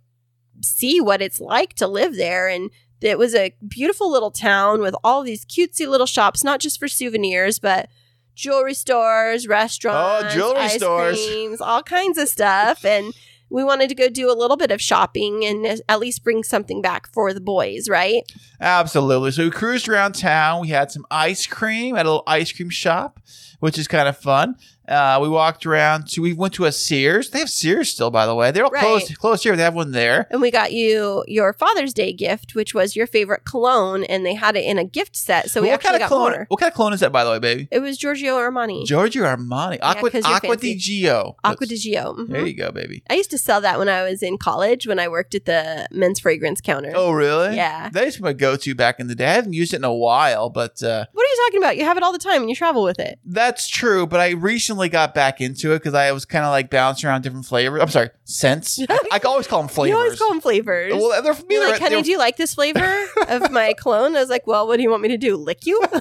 [0.62, 2.70] see what it's like to live there and.
[3.02, 6.86] It was a beautiful little town with all these cutesy little shops, not just for
[6.86, 7.88] souvenirs, but
[8.34, 11.26] jewelry stores, restaurants, Oh, jewelry ice stores.
[11.26, 12.84] creams, all kinds of stuff.
[12.84, 13.14] And
[13.48, 16.82] we wanted to go do a little bit of shopping and at least bring something
[16.82, 18.22] back for the boys, right?
[18.60, 19.30] Absolutely.
[19.30, 20.60] So we cruised around town.
[20.60, 23.18] We had some ice cream at a little ice cream shop,
[23.60, 24.56] which is kind of fun.
[24.90, 27.30] Uh, we walked around to, we went to a Sears.
[27.30, 28.50] They have Sears still, by the way.
[28.50, 28.82] They're all Right.
[28.82, 29.54] closed, closed here.
[29.56, 30.26] They have one there.
[30.30, 34.34] And we got you your Father's Day gift, which was your favorite cologne, and they
[34.34, 35.48] had it in a gift set.
[35.50, 36.30] So we what actually kind of got cologne?
[36.32, 36.44] more.
[36.48, 37.68] What kind of cologne is that, by the way, baby?
[37.70, 38.84] It was Giorgio Armani.
[38.84, 40.74] Giorgio Armani, Aqua, you're Aqua fancy.
[40.74, 41.34] di Gio.
[41.44, 42.16] Acqua di Gio.
[42.16, 42.28] mhm.
[42.28, 43.02] There you go, baby.
[43.08, 45.86] I used to sell that when I was in college when I worked at the
[45.92, 46.92] men's fragrance counter.
[46.96, 47.54] Oh, really?
[47.54, 47.90] Yeah.
[47.92, 49.26] That used to be my go-to back in the day.
[49.28, 51.76] I haven't used it in a while, but uh, What are you talking about?
[51.76, 53.18] You have it all the time and you travel with it.
[53.24, 54.06] that's true.
[54.06, 57.22] But I recently got back into it because I was kind of like bouncing around
[57.22, 57.80] different flavors.
[57.82, 58.78] I'm sorry, scents.
[58.88, 59.90] I, I always call them flavors.
[59.90, 60.92] You always call them flavors.
[60.94, 64.16] Well, they're, You're they're- like, honey, they're- do you like this flavor of my cologne?
[64.16, 65.36] I was like, well, what do you want me to do?
[65.36, 65.80] Lick you?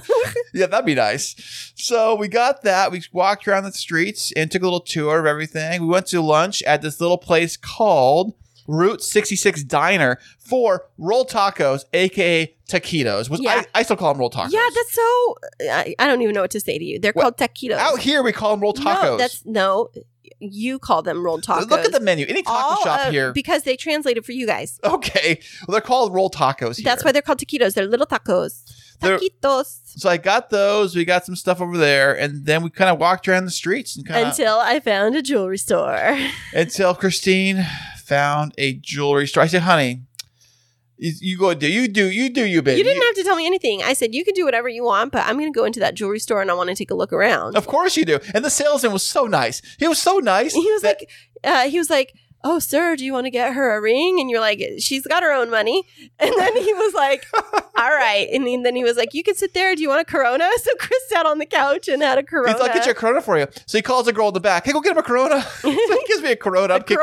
[0.52, 1.72] Yeah, that'd be nice.
[1.76, 2.90] So we got that.
[2.90, 5.80] We walked around the streets and took a little tour of everything.
[5.82, 8.34] We went to lunch at this little place called
[8.70, 13.28] Route 66 Diner for roll tacos, aka taquitos.
[13.28, 13.62] Was Yeah.
[13.74, 14.52] I, I still call them roll tacos.
[14.52, 15.34] yeah, that's so.
[15.62, 16.98] I, I don't even know what to say to you.
[17.00, 17.22] They're What?
[17.22, 17.72] called taquitos.
[17.78, 19.02] out here we call them roll tacos.
[19.02, 19.88] No, that's no.
[20.38, 21.68] You call them rolled tacos.
[21.68, 22.24] Look at the menu.
[22.28, 23.32] Any taco All shop of- here.
[23.32, 24.78] because they translated for you guys.
[24.84, 26.84] okay, well, they're called roll tacos here.
[26.84, 27.74] That's why they're called taquitos.
[27.74, 28.62] They're little tacos.
[29.00, 29.80] Taquitos.
[29.98, 30.94] So I got those.
[30.94, 33.96] We got some stuff over there, and then we kind of walked around the streets
[33.96, 36.18] and kind of Until I found a jewelry store.
[36.54, 37.66] until Kristine
[38.14, 39.42] found a jewelry store.
[39.44, 39.92] I said, "Honey,
[40.96, 43.36] you, you go do you do you do you baby." You didn't have to tell
[43.36, 43.82] me anything.
[43.82, 45.94] I said you can do whatever you want, but I'm going to go into that
[45.94, 47.56] jewelry store and I want to take a look around.
[47.56, 48.18] Of course you do.
[48.34, 49.62] And the salesman was so nice.
[49.78, 50.52] He was so nice.
[50.54, 51.10] he was that- like,
[51.44, 54.30] uh, he was like, "Oh, sir, do you want to get her a ring?" And
[54.30, 55.84] you're like, "She's got her own money."
[56.20, 59.54] And then he was like, "All right." And then he was like, "You can sit
[59.54, 59.74] there.
[59.74, 62.52] Do you want a Corona?" So Kris sat on the couch and had a Corona.
[62.52, 63.46] He's like, get your Corona for you.
[63.66, 64.66] So he calls the girl in the back.
[64.66, 65.42] Hey, go get him a Corona.
[65.60, 66.74] so he gives me a Corona.
[66.74, 66.98] a I'm kicking.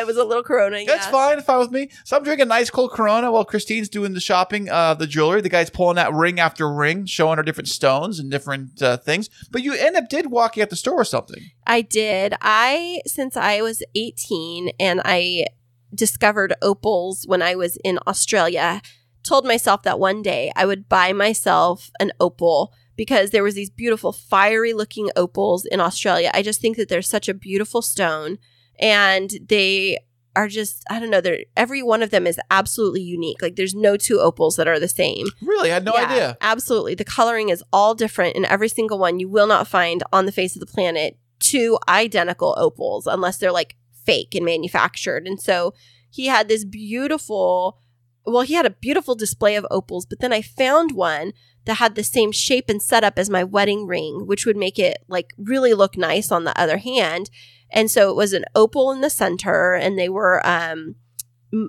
[0.00, 0.84] It was a little Corona.
[0.84, 1.10] That's yeah.
[1.12, 1.40] fine.
[1.42, 1.90] Fine with me.
[2.04, 5.40] So I'm drinking a nice cold Corona while Kristine's doing the shopping, uh, the jewelry.
[5.40, 9.30] The guy's pulling that ring after ring, showing her different stones and different uh, things.
[9.50, 11.50] But you end up did walking at the store or something.
[11.68, 12.34] I did.
[12.40, 15.46] I since I was 18 and I
[15.94, 18.80] discovered opals when I was in Australia,
[19.22, 23.70] told myself that one day I would buy myself an opal because there was these
[23.70, 26.30] beautiful fiery looking opals in Australia.
[26.34, 28.38] I just think that they're such a beautiful stone
[28.80, 29.98] and they
[30.34, 33.42] are just I don't know, they're every one of them is absolutely unique.
[33.42, 35.26] Like there's no two opals that are the same.
[35.42, 36.36] Really, I had no Yeah, idea.
[36.40, 36.94] Absolutely.
[36.94, 39.20] The coloring is all different in every single one.
[39.20, 43.52] You will not find on the face of the planet two identical opals unless they're
[43.52, 45.26] like fake and manufactured.
[45.26, 45.74] And so
[46.10, 47.78] he had this beautiful,
[48.24, 51.32] well, he had a beautiful display of opals, but then I found one
[51.66, 54.98] that had the same shape and setup as my wedding ring, which would make it
[55.08, 57.30] like really look nice on the other hand.
[57.70, 60.94] And so it was an opal in the center and they were um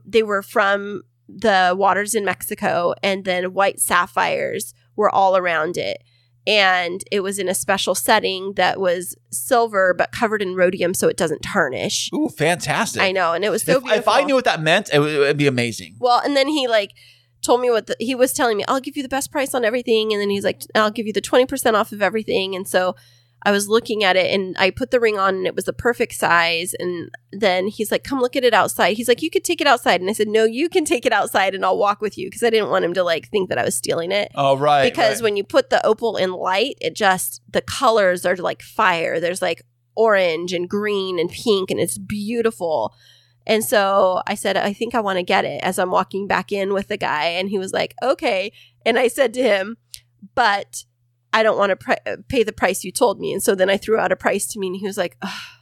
[0.06, 6.04] they were from the waters in Mexico and then white sapphires were all around it.
[6.50, 11.08] And it was in a special setting that was silver but covered in rhodium so
[11.08, 12.10] it doesn't tarnish.
[12.12, 13.04] Ooh, fantastic.
[13.04, 14.00] I know, and it was so if, beautiful.
[14.00, 15.98] if I knew what that meant, it would, it would be amazing.
[16.00, 16.94] Well, and then he like
[17.44, 18.66] told me what the, he was telling me.
[18.68, 21.14] I'll give you the best price on everything, and then he's like, I'll give you
[21.14, 22.56] the twenty percent off of everything.
[22.56, 22.96] And so
[23.44, 25.74] I was looking at it, and I put the ring on, and it was the
[25.74, 26.74] perfect size.
[26.78, 29.68] And then he's like, "Come look at it outside." He's like, "You could take it
[29.68, 32.28] outside," and I said, "No, you can take it outside, and I'll walk with you,"
[32.28, 34.32] because I didn't want him to like think that I was stealing it.
[34.36, 34.92] Oh, right.
[34.92, 35.24] because right.
[35.24, 39.20] when you put the opal in light, it just the colors are like fire.
[39.20, 39.64] There's like
[39.96, 42.94] orange and green and pink, and it's beautiful.
[43.50, 46.52] And so I said, I think I want to get it as I'm walking back
[46.52, 47.26] in with the guy.
[47.26, 48.52] And he was like, okay.
[48.86, 49.78] And I said to him,
[50.36, 50.84] but
[51.34, 53.32] I don't want to pr- pay the price you told me.
[53.32, 55.60] And so then I threw out a price to me, and he was like, "Ugh,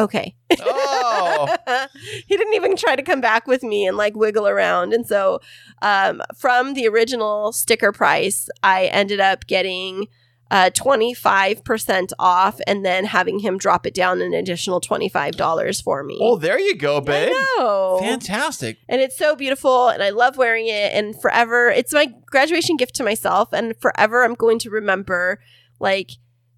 [0.00, 0.34] okay.
[0.60, 1.56] Oh.
[2.26, 4.92] he didn't even try to come back with me and like wiggle around.
[4.92, 5.40] And so
[5.82, 10.08] um, from the original sticker price, I ended up getting
[10.50, 16.18] uh, 25% off and then having him drop it down an additional $25 for me.
[16.20, 17.32] oh, there you go, babe.
[17.34, 17.98] I know.
[18.00, 18.78] Fantastic.
[18.88, 22.94] And it's so beautiful and I love wearing it and forever it's my graduation gift
[22.96, 25.40] to myself and forever I'm going to remember
[25.78, 26.10] like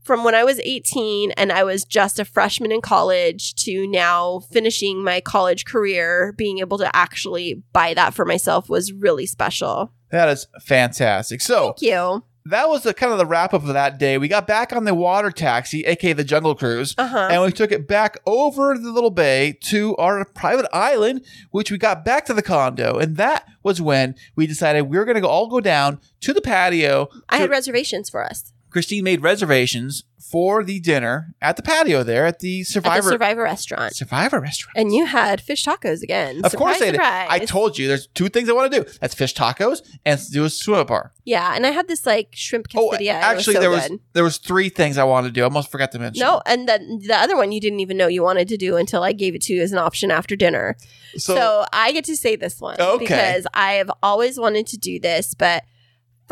[0.02, 4.40] from when I was 18 and I was just a freshman in college to now
[4.50, 9.92] finishing my college career being able to actually buy that for myself was really special.
[10.10, 11.40] That is fantastic.
[11.40, 12.24] So Thank you.
[12.46, 14.18] That was the kind of the wrap up of that day.
[14.18, 17.28] We got back on the water taxi, aka the Jungle Cruise, Uh-huh.
[17.30, 21.78] and we took it back over the little bay to our private island, which we
[21.78, 22.98] got back to the condo.
[22.98, 26.40] And that was when we decided we were going to all go down to the
[26.40, 27.08] patio.
[27.28, 32.02] I to- had reservations for us Christine made reservations for the dinner at the patio
[32.02, 33.94] there at the at the Survivor Survivor restaurant.
[33.94, 34.72] Survivor restaurant.
[34.78, 36.36] And you had fish tacos again.
[36.44, 36.94] of course Surprise, they did.
[36.94, 37.28] surprise.
[37.30, 38.90] I told you there's two things I want to do.
[39.00, 41.12] That's fish tacos and do a swim bar.
[41.24, 43.00] Yeah, and I had this like shrimp Oh, quesadilla.
[43.00, 44.00] It actually, was so there was good.
[44.14, 45.42] there was three things I wanted to do.
[45.42, 46.20] I almost forgot to mention.
[46.20, 49.02] No, and the the other one you didn't even know you wanted to do until
[49.02, 50.76] I gave it to you as an option after dinner.
[51.18, 53.04] so, So, I get to say this one Okay.
[53.04, 55.34] because I have always wanted to do this.
[55.34, 55.64] But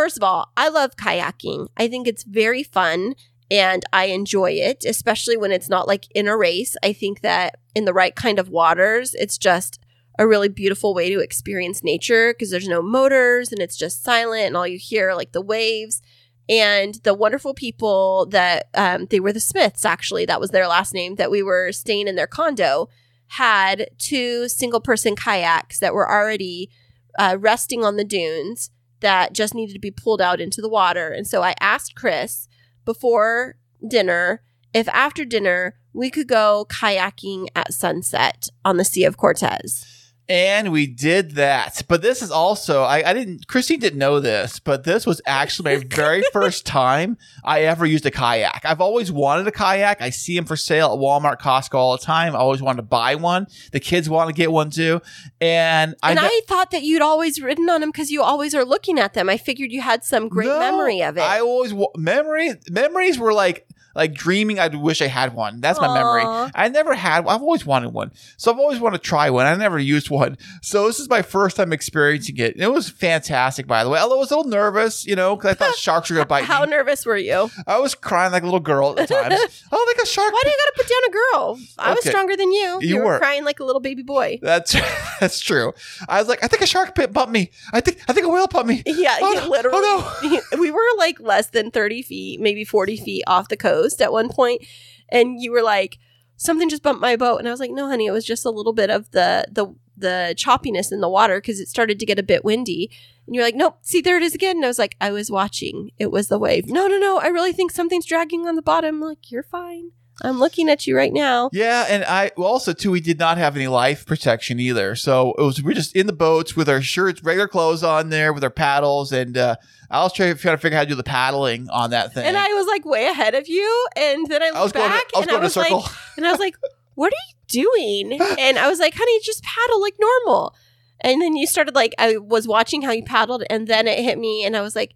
[0.00, 1.68] first of all, I love kayaking.
[1.76, 3.14] I think it's very fun
[3.50, 6.74] and I enjoy it, especially when it's not like in a race.
[6.82, 9.78] I think that in the right kind of waters, it's just
[10.18, 14.46] a really beautiful way to experience nature because there's no motors and it's just silent
[14.46, 16.00] and all you hear are like the waves
[16.48, 20.94] and the wonderful people that um, they were the Smiths actually that was their last
[20.94, 22.88] name that we were staying in their condo
[23.28, 26.70] had two single person kayaks that were already
[27.18, 28.70] uh, resting on the dunes
[29.00, 32.48] that just needed to be pulled out into the water and so I asked Kris
[32.84, 34.42] before dinner
[34.72, 39.99] if after dinner we could go kayaking at sunset on the Sea of Cortez.
[40.28, 41.82] And we did that.
[41.88, 45.76] But this is also I, I didn't Kristine didn't know this, but this was actually
[45.76, 48.62] my very first time I ever used a kayak.
[48.64, 50.00] I've always wanted a kayak.
[50.00, 52.36] I see them for sale at Walmart, Costco all the time.
[52.36, 53.48] I always wanted to buy one.
[53.72, 55.00] The kids want to get one too,
[55.40, 56.10] and I.
[56.12, 59.00] And ne- I thought that you'd always ridden on them because you always are looking
[59.00, 59.28] at them.
[59.28, 61.22] I figured you had some great No, memory of it.
[61.22, 64.58] I always wa- memory memories were like like dreaming.
[64.58, 65.60] I wish I had one.
[65.60, 65.94] That's my Aw.
[65.94, 66.52] memory.
[66.54, 67.26] I never had.
[67.26, 69.46] I've always wanted one, so I've always wanted to try one.
[69.46, 72.54] I never used one, so this is my first time experiencing it.
[72.54, 73.98] And it was fantastic, by the way.
[73.98, 76.42] Although I was a little nervous, you know, because I thought sharks were gonna bite
[76.42, 76.46] me.
[76.46, 76.70] How me.
[76.70, 77.50] nervous were you?
[77.66, 79.64] I was crying like a little girl at the times.
[79.72, 80.32] oh, like a shark.
[80.32, 81.58] Why do you gotta put down a girl?
[81.78, 82.78] I was stronger than you.
[82.82, 83.18] You were, were.
[83.18, 84.38] crying like a little baby boy.
[84.42, 84.72] That's
[85.20, 85.72] that's true.
[86.08, 87.50] I was like, I think a shark bit bumped me.
[87.72, 88.82] I think I think a whale bumped me.
[88.86, 89.78] Yeah, Oh, literally.
[89.82, 94.12] Oh, we were like less than 30 feet, maybe 40 feet off the coast at
[94.12, 94.62] one point,
[95.08, 95.98] And you were like,
[96.36, 97.38] something just bumped my boat.
[97.38, 99.74] And I was like, no, honey, it was just a little bit of the, the,
[99.96, 102.90] the choppiness in the water because it started to get a bit windy.
[103.26, 104.56] And you're like, nope, see, there it is again.
[104.56, 105.90] And I was like, I was watching.
[105.98, 106.66] It was the wave.
[106.66, 107.18] No, no, no.
[107.18, 108.96] I really think something's dragging on the bottom.
[108.96, 109.90] I'm like, you're fine.
[110.22, 111.50] I'm looking at you right now.
[111.52, 114.96] Yeah, and I well, also too, we did not have any life protection either.
[114.96, 118.32] So it was we're just in the boats with our shirts, regular clothes on there,
[118.32, 119.56] with our paddles, and uh,
[119.90, 122.24] I was trying, trying to figure out how to do the paddling on that thing.
[122.24, 123.86] And I was like way ahead of you.
[123.96, 125.72] And then I looked I was back to, I was and I was like,
[126.16, 126.56] and I was like,
[126.94, 128.20] what are you doing?
[128.38, 130.54] And I was like, honey, just paddle like normal.
[131.00, 134.18] And then you started like, I was watching how you paddled, and then it hit
[134.18, 134.94] me, and I was like,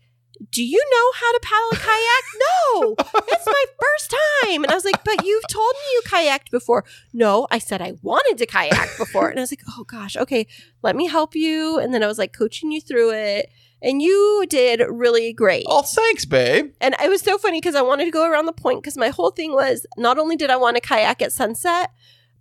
[0.51, 2.25] do you know how to paddle a kayak?
[2.75, 2.97] No,
[3.29, 4.65] it's my first time.
[4.65, 6.85] And I was like, but you've told me you kayaked before.
[7.13, 9.29] No, I said I wanted to kayak before.
[9.29, 10.47] And I was like, oh gosh, okay,
[10.83, 11.79] let me help you.
[11.79, 13.51] And then I was like coaching you through it.
[13.81, 15.67] And you did really great.
[15.69, 16.73] oh, thanks, babe.
[16.81, 19.11] And it was so funny because I wanted to go around the point because my
[19.11, 21.91] whole thing was not only did I want to kayak at sunset,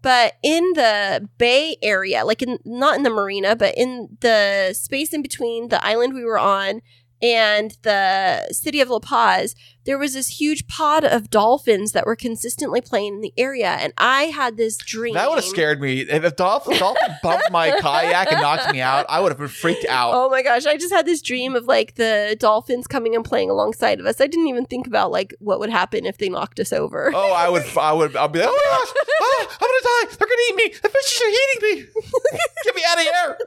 [0.01, 5.13] but in the bay area, like in not in the marina, but in the space
[5.13, 6.81] in between the island we were on
[7.23, 9.55] and the city of La Paz,
[9.85, 13.69] there was this huge pod of dolphins that were consistently playing in the area.
[13.69, 15.13] And I had this dream.
[15.13, 16.01] That would have scared me.
[16.01, 19.47] If a dolphin, dolphin bumped my kayak and knocked me out, I would have been
[19.47, 20.11] freaked out.
[20.13, 23.49] Oh my gosh, I just had this dream of like the dolphins coming and playing
[23.49, 24.19] alongside of us.
[24.19, 27.09] I didn't even think about like what would happen if they knocked us over.
[27.15, 30.17] Oh, I would, I would, I'll be like, oh my gosh, oh, I'm gonna die.
[30.17, 30.79] They're gonna eat me.
[30.81, 31.87] The fishes are eating me.
[32.65, 33.37] Get me out of here.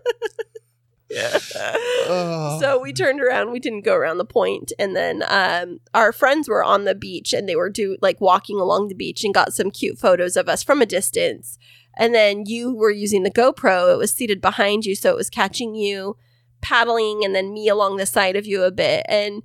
[1.14, 2.58] Oh.
[2.60, 3.50] So we turned around.
[3.50, 7.32] We didn't go around the point, and then um, our friends were on the beach,
[7.32, 10.48] and they were do like walking along the beach, and got some cute photos of
[10.48, 11.58] us from a distance.
[11.98, 13.92] And then you were using the GoPro.
[13.92, 16.16] It was seated behind you, so it was catching you
[16.60, 19.04] paddling, and then me along the side of you a bit.
[19.08, 19.42] And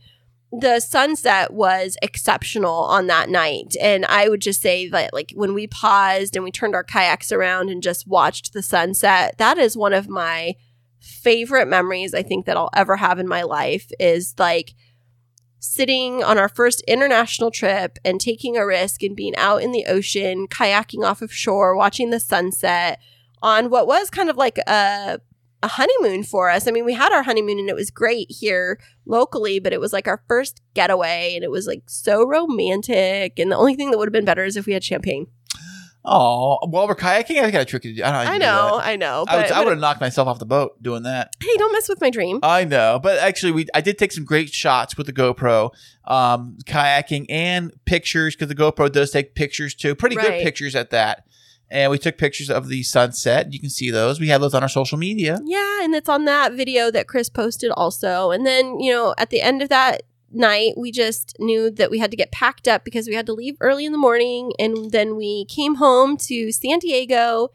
[0.51, 3.76] the sunset was exceptional on that night.
[3.82, 7.32] And I would just say that, like, when we paused and we turned our kayaks
[7.32, 10.55] around and just watched the sunset, that is one of my
[11.22, 14.74] favorite memories I think that I'll ever have in my life is like
[15.59, 19.86] sitting on our first international trip and taking a risk and being out in the
[19.86, 22.99] ocean, kayaking off of shore, watching the sunset
[23.41, 25.19] on what was kind of like a
[25.63, 26.67] a honeymoon for us.
[26.67, 29.93] I mean, we had our honeymoon and it was great here locally, but it was
[29.93, 33.38] like our first getaway and it was like so romantic.
[33.38, 35.28] And the only thing that would have been better is if we had champagne.
[36.04, 37.86] Oh, while we're kayaking, I got a trick.
[37.86, 38.80] I, don't know I know.
[38.82, 39.26] I know.
[39.28, 41.36] I, would, But, I would have knocked myself off the boat doing that.
[41.39, 42.39] hey, don't mess with my dream.
[42.41, 45.70] I know, but actually, we I did take some great shots with the GoPro,
[46.06, 50.89] um, kayaking and pictures because the GoPro does take pictures too, pretty good pictures at
[50.89, 51.26] that.
[51.70, 53.54] And we took pictures of the sunset.
[53.54, 54.20] You can see those.
[54.20, 55.39] We have those on our social media.
[55.45, 58.32] Yeah, and it's on that video that Kris posted also.
[58.32, 60.02] And then, you know, at the end of that
[60.34, 63.34] night, we just knew that we had to get packed up because we had to
[63.34, 64.54] leave early in the morning.
[64.60, 67.50] And then we came home to San Diego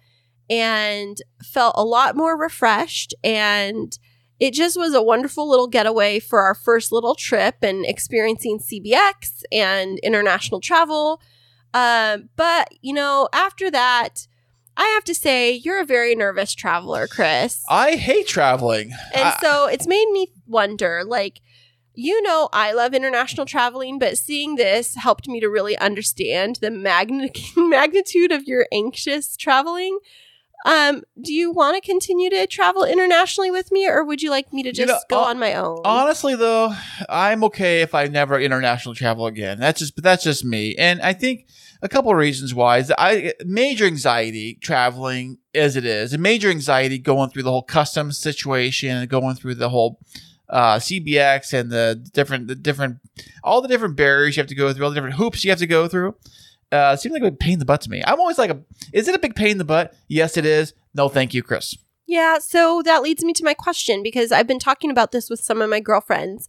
[0.48, 3.14] and felt a lot more refreshed.
[3.24, 3.98] And
[4.38, 9.42] it just was a wonderful little getaway for our first little trip and experiencing CBX
[9.50, 11.20] and international travel.
[11.74, 14.26] Um, but, you know, after that,
[14.76, 17.64] I have to say, you're a very nervous traveler, Kris.
[17.68, 18.92] I hate traveling.
[19.14, 21.40] And I- so it's made me wonder like,
[21.96, 26.70] you know, I love international traveling, but seeing this helped me to really understand the
[26.70, 29.98] magni- magnitude of your anxious traveling.
[30.66, 34.52] Um, do you want to continue to travel internationally with me, or would you like
[34.52, 35.80] me to You just know, go uh, on my own?
[35.84, 36.74] Honestly, though,
[37.08, 39.58] I'm okay if I never international travel again.
[39.58, 40.74] That's just, but that's just me.
[40.76, 41.46] And I think
[41.82, 46.22] a couple of reasons why is that I major anxiety traveling as it is, and
[46.22, 50.00] major anxiety going through the whole customs situation and going through the whole
[50.48, 52.98] uh, CBX and the different, the different,
[53.42, 55.58] all the different barriers you have to go through, all the different hoops you have
[55.58, 56.14] to go through.
[56.72, 58.02] Uh, seems like a big pain in the butt to me.
[58.06, 58.60] I'm always like, a,
[58.92, 59.94] is it a big pain in the butt?
[60.08, 60.74] Yes, it is.
[60.94, 61.76] No, thank you, Kris.
[62.06, 65.40] Yeah, so that leads me to my question because I've been talking about this with
[65.40, 66.48] some of my girlfriends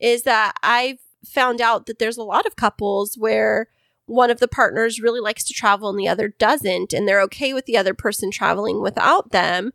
[0.00, 3.68] is that I've found out that there's a lot of couples where
[4.06, 7.52] one of the partners really likes to travel and the other doesn't and they're okay
[7.52, 9.72] with the other person traveling without them.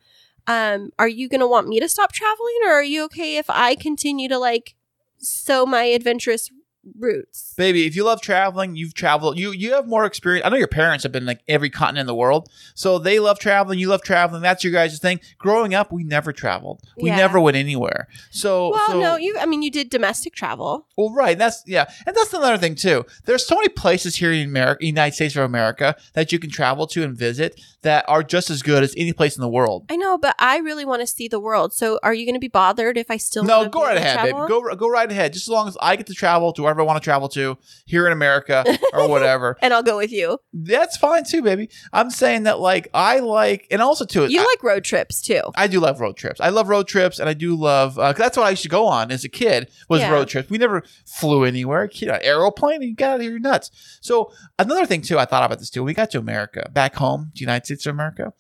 [0.48, 3.50] Um are you going to want me to stop traveling or are you okay if
[3.50, 4.76] I continue to like
[5.18, 6.50] sow my adventurous
[6.98, 7.54] roots.
[7.58, 9.38] Baby, if you love traveling, you've traveled.
[9.38, 10.46] You you have more experience.
[10.46, 13.40] I know your parents have been like every continent in the world, so they love
[13.40, 13.80] traveling.
[13.80, 14.42] You love traveling.
[14.42, 15.20] That's your guys' thing.
[15.38, 16.82] Growing up, we never traveled.
[16.98, 17.18] We Yeah.
[17.18, 18.08] never went anywhere.
[18.32, 19.38] So Well, so, no, you.
[19.40, 20.88] I mean, you did domestic travel.
[20.98, 21.38] Well, right.
[21.38, 23.06] That's yeah, and that's another thing too.
[23.26, 26.88] There's so many places here in America, United States of America, that you can travel
[26.88, 29.86] to and visit that are just as good as any place in the world.
[29.90, 31.74] I know, but I really want to see the world.
[31.74, 33.44] So, are you going to be bothered if I still?
[33.44, 34.36] No, go right ahead, babe.
[34.48, 35.34] Go go right ahead.
[35.34, 37.58] Just as long as I get to travel to wherever I want to travel to
[37.86, 38.64] here in America
[38.94, 39.58] or whatever.
[39.62, 40.38] and I'll go with you.
[40.54, 41.70] That's fine too, baby.
[41.94, 45.42] I'm saying that like I like, and also too, You I, like road trips too.
[45.56, 46.40] I do love road trips.
[46.40, 48.00] I love road trips, and I do love.
[48.00, 50.12] Uh, 'cause that's what I used to go on as a kid was Yeah.
[50.12, 50.50] road trips.
[50.50, 51.90] We never flew anywhere.
[51.94, 53.72] You know, aeroplane, you got out of here, nuts.
[54.02, 55.82] So another thing too, I thought about this too.
[55.82, 58.34] When we got to America, back home, the United States of America,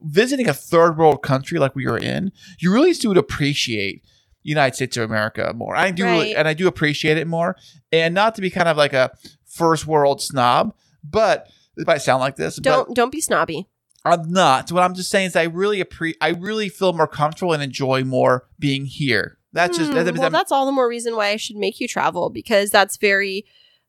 [0.00, 2.30] visiting a third world country like we were in,
[2.60, 4.02] you really do appreciate.
[4.48, 5.76] United States of America more.
[5.76, 6.34] I do, Right.
[6.36, 7.56] and I do appreciate it more.
[7.92, 9.10] And not to be kind of like a
[9.44, 10.74] first world snob,
[11.04, 12.56] but it might sound like this.
[12.56, 13.68] Don't don't be snobby.
[14.04, 14.70] I'm not.
[14.72, 18.04] What I'm just saying is I really appre- I really feel more comfortable and enjoy
[18.04, 19.36] more being here.
[19.52, 21.80] That's just Hmm, that, that- well, that's all the more reason why I should make
[21.80, 23.44] you travel because that's very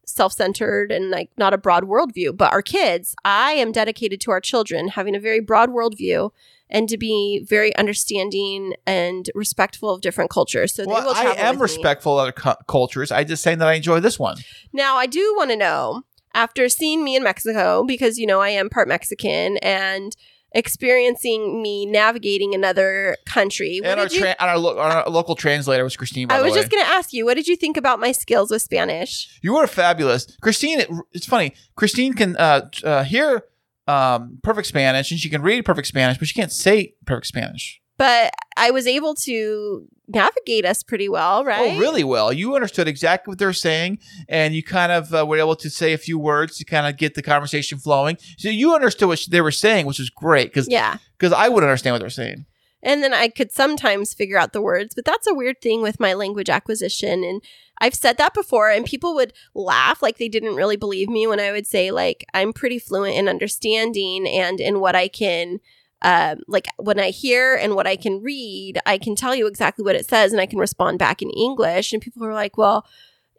[0.05, 2.35] self-centered and like not a broad worldview.
[2.35, 6.31] But our kids, I am dedicated to our children having a very broad worldview
[6.69, 10.73] and to be very understanding and respectful of different cultures.
[10.75, 11.75] So they well, I am with me.
[11.75, 13.11] respectful of other cu- cultures.
[13.11, 14.37] I just saying that I enjoy this one.
[14.71, 16.03] Now, I do want to know
[16.33, 20.15] after seeing me in Mexico, because, you know, I am part Mexican and
[20.51, 23.81] experiencing me navigating another country.
[23.83, 26.31] And our, you- tra- and our, lo- our local translator was Kristine.
[26.31, 28.61] I was just going to ask you, what did you think about my skills with
[28.61, 29.39] Spanish?
[29.41, 30.79] you were fabulous, Kristine.
[30.79, 31.53] It, it's funny.
[31.77, 33.43] Kristine can uh, uh, hear
[33.89, 37.81] um, perfect Spanish and she can read perfect Spanish, but she can't say perfect Spanish.
[37.97, 41.73] But I was able to navigate us pretty well, right?
[41.75, 42.31] Oh, really well.
[42.31, 45.91] You understood exactly what they're saying, and you kind of uh, were able to say
[45.93, 48.17] a few words to kind of get the conversation flowing.
[48.37, 50.97] So you understood what they were saying, which was great because Yeah.
[51.17, 52.45] because I wouldn't understand what they're saying.
[52.81, 55.99] And then I could sometimes figure out the words, but that's a weird thing with
[55.99, 57.25] my language acquisition.
[57.25, 57.41] And
[57.81, 61.39] I've said that before, and people would laugh like they didn't really believe me when
[61.39, 65.59] I would say, like, I'm pretty fluent in understanding and in what I can,
[66.01, 69.83] um, like, when I hear and what I can read, I can tell you exactly
[69.83, 71.93] what it says and I can respond back in English.
[71.93, 72.85] And people are like, well,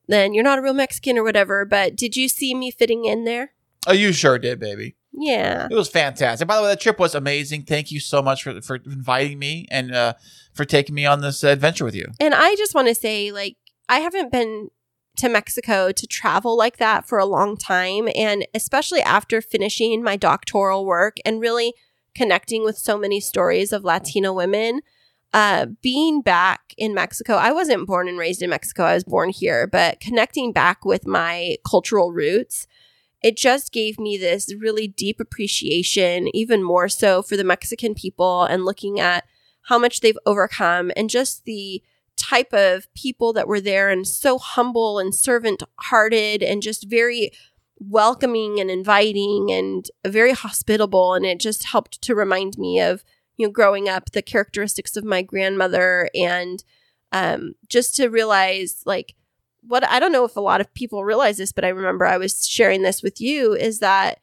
[0.09, 1.65] then you're not a real Mexican or whatever.
[1.65, 3.53] But did you see me fitting in there?
[3.87, 4.97] Oh, you sure did, baby.
[5.13, 5.69] Yeah.
[5.71, 6.47] It was fantastic.
[6.47, 7.63] By the way, that trip was amazing.
[7.63, 10.15] Thank you so much for for inviting me and uh,
[10.53, 12.07] for taking me on this adventure with you.
[12.21, 13.57] And I just want to say, like,
[13.91, 14.71] I haven't been
[15.17, 18.09] to Mexico to travel like that for a long time.
[18.15, 21.75] And especially after finishing my doctoral work and really
[22.15, 24.81] connecting with so many stories of Latino women,
[25.35, 29.31] uh, being back in Mexico, I wasn't born and raised in Mexico, I was born
[29.31, 32.69] here, but connecting back with my cultural roots.
[33.23, 38.45] It just gave me this really deep appreciation, even more so for the Mexican people
[38.45, 39.25] and looking at
[39.65, 41.83] how much they've overcome and just the
[42.21, 47.31] type of people that were there and so humble and servant hearted and just very
[47.79, 51.15] welcoming and inviting and very hospitable.
[51.15, 53.03] And it just helped to remind me of
[53.41, 56.63] you know growing up the characteristics of my grandmother and
[57.13, 59.15] um, just to realize like
[59.63, 62.19] what I don't know if a lot of people realize this but I remember I
[62.19, 64.21] was sharing this with you is that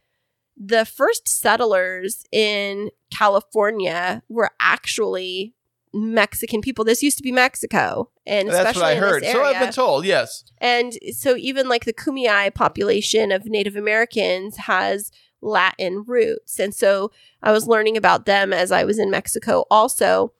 [0.56, 5.56] the first settlers in California were actually
[5.98, 6.86] Mexican people.
[6.86, 9.26] This used to be Mexico, and That's especially what I heard.
[9.26, 10.06] So I've been told.
[10.06, 10.44] Yes.
[10.60, 16.60] And so even like the Kumeyaay population of Native Americans has Latin roots.
[16.60, 20.34] And so I was learning about them as I was in Mexico also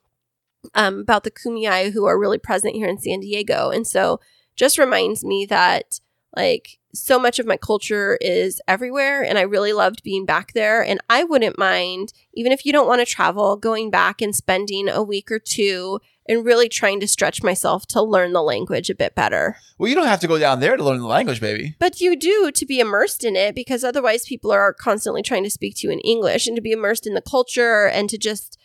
[0.74, 3.70] um, about the Kumeyaay who are really present here in San Diego.
[3.70, 4.20] And so
[4.56, 6.00] just reminds me that
[6.36, 10.84] like so much of my culture is everywhere and I really loved being back there
[10.84, 14.90] and I wouldn't mind even if you don't want to travel going back and spending
[14.90, 18.96] a week or two and really trying to stretch myself to learn the language a
[18.96, 19.58] bit better.
[19.78, 21.76] Well, you don't have to go down there to learn the language, baby.
[21.80, 25.50] But you do to be immersed in it because otherwise people are constantly trying to
[25.50, 28.58] speak to you in English and to be immersed in the culture and to just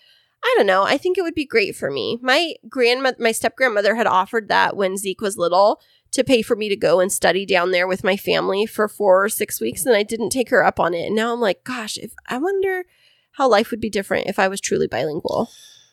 [0.45, 0.83] I don't know.
[0.83, 2.19] I think it would be great for me.
[2.21, 5.81] My grandma my step grandmother had offered that when Zeke was little
[6.13, 9.25] to pay for me to go and study down there with my family for 4
[9.25, 11.07] or 6 weeks and I didn't take her up on it.
[11.07, 12.85] And now I'm like, gosh, if I wonder
[13.33, 15.51] how life would be different if I was truly bilingual.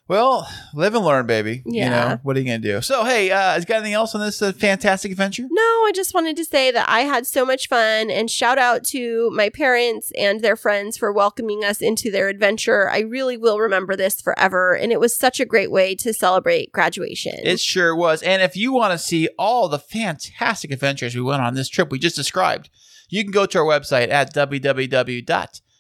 [0.10, 1.62] Well, live and learn, baby.
[1.68, 1.84] Yeah.
[1.84, 2.82] You know, what are you going to do?
[2.82, 5.44] So, hey, uh, has got anything else on this uh, fantastic adventure?
[5.52, 8.84] No, I just wanted to say that I had so much fun and shout out
[8.86, 12.90] to my parents and their friends for welcoming us into their adventure.
[12.90, 14.74] I really will remember this forever.
[14.74, 17.36] And it was such a great way to celebrate graduation.
[17.44, 18.24] It sure was.
[18.24, 21.92] And if you want to see all the fantastic adventures we went on this trip
[21.92, 22.72] we just described,
[23.10, 24.34] you can go to our website at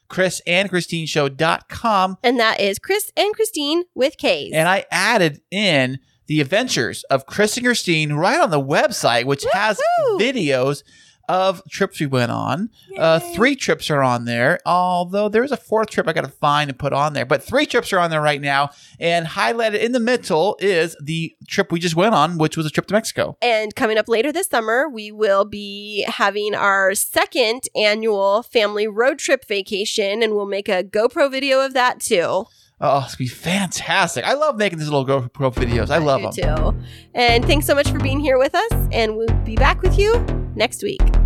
[0.09, 2.17] www.krisandkristineshow.com.
[2.23, 4.53] and that is Kris and Kristine with K's.
[4.53, 9.45] And I added in the adventures of Kris and Kristine right on the website, which
[9.53, 9.79] has
[10.19, 10.83] videos
[11.29, 12.71] of trips we went on.
[12.97, 16.69] Uh, three trips are on there, although there's a fourth trip I got to find
[16.69, 17.25] and put on there.
[17.25, 18.71] But three trips are on there right now.
[18.99, 22.71] And highlighted in the middle is the trip we just went on, which was a
[22.71, 23.37] trip to Mexico.
[23.41, 29.19] And coming up later this summer, we will be having our second annual family road
[29.19, 32.45] trip vacation, and we'll make a GoPro video of that too.
[32.81, 34.25] Oh, it's gonna be fantastic.
[34.25, 35.89] I love making these little GoPro videos.
[35.91, 36.73] I love do them.
[36.73, 36.83] too.
[37.13, 40.17] And thanks so much for being here with us, and we'll be back with you
[40.55, 41.18] next week.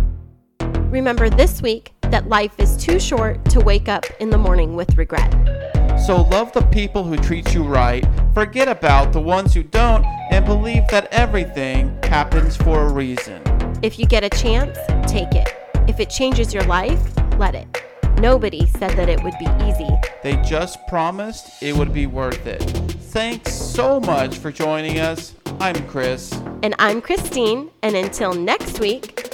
[0.94, 4.96] Remember this week that life is too short to wake up in the morning with
[4.96, 5.28] regret.
[6.06, 10.46] So love the people who treat you right, forget about the ones who don't, and
[10.46, 13.42] believe that everything happens for a reason.
[13.82, 14.78] If you get a chance,
[15.10, 15.48] take it.
[15.88, 17.02] If it changes your life,
[17.40, 17.66] let it.
[18.20, 19.90] Nobody said that it would be easy.
[20.22, 22.62] They just promised it would be worth it.
[23.10, 25.34] Thanks so much for joining us.
[25.58, 26.32] I'm Kris.
[26.62, 29.33] And I'm Kristine, and until next week,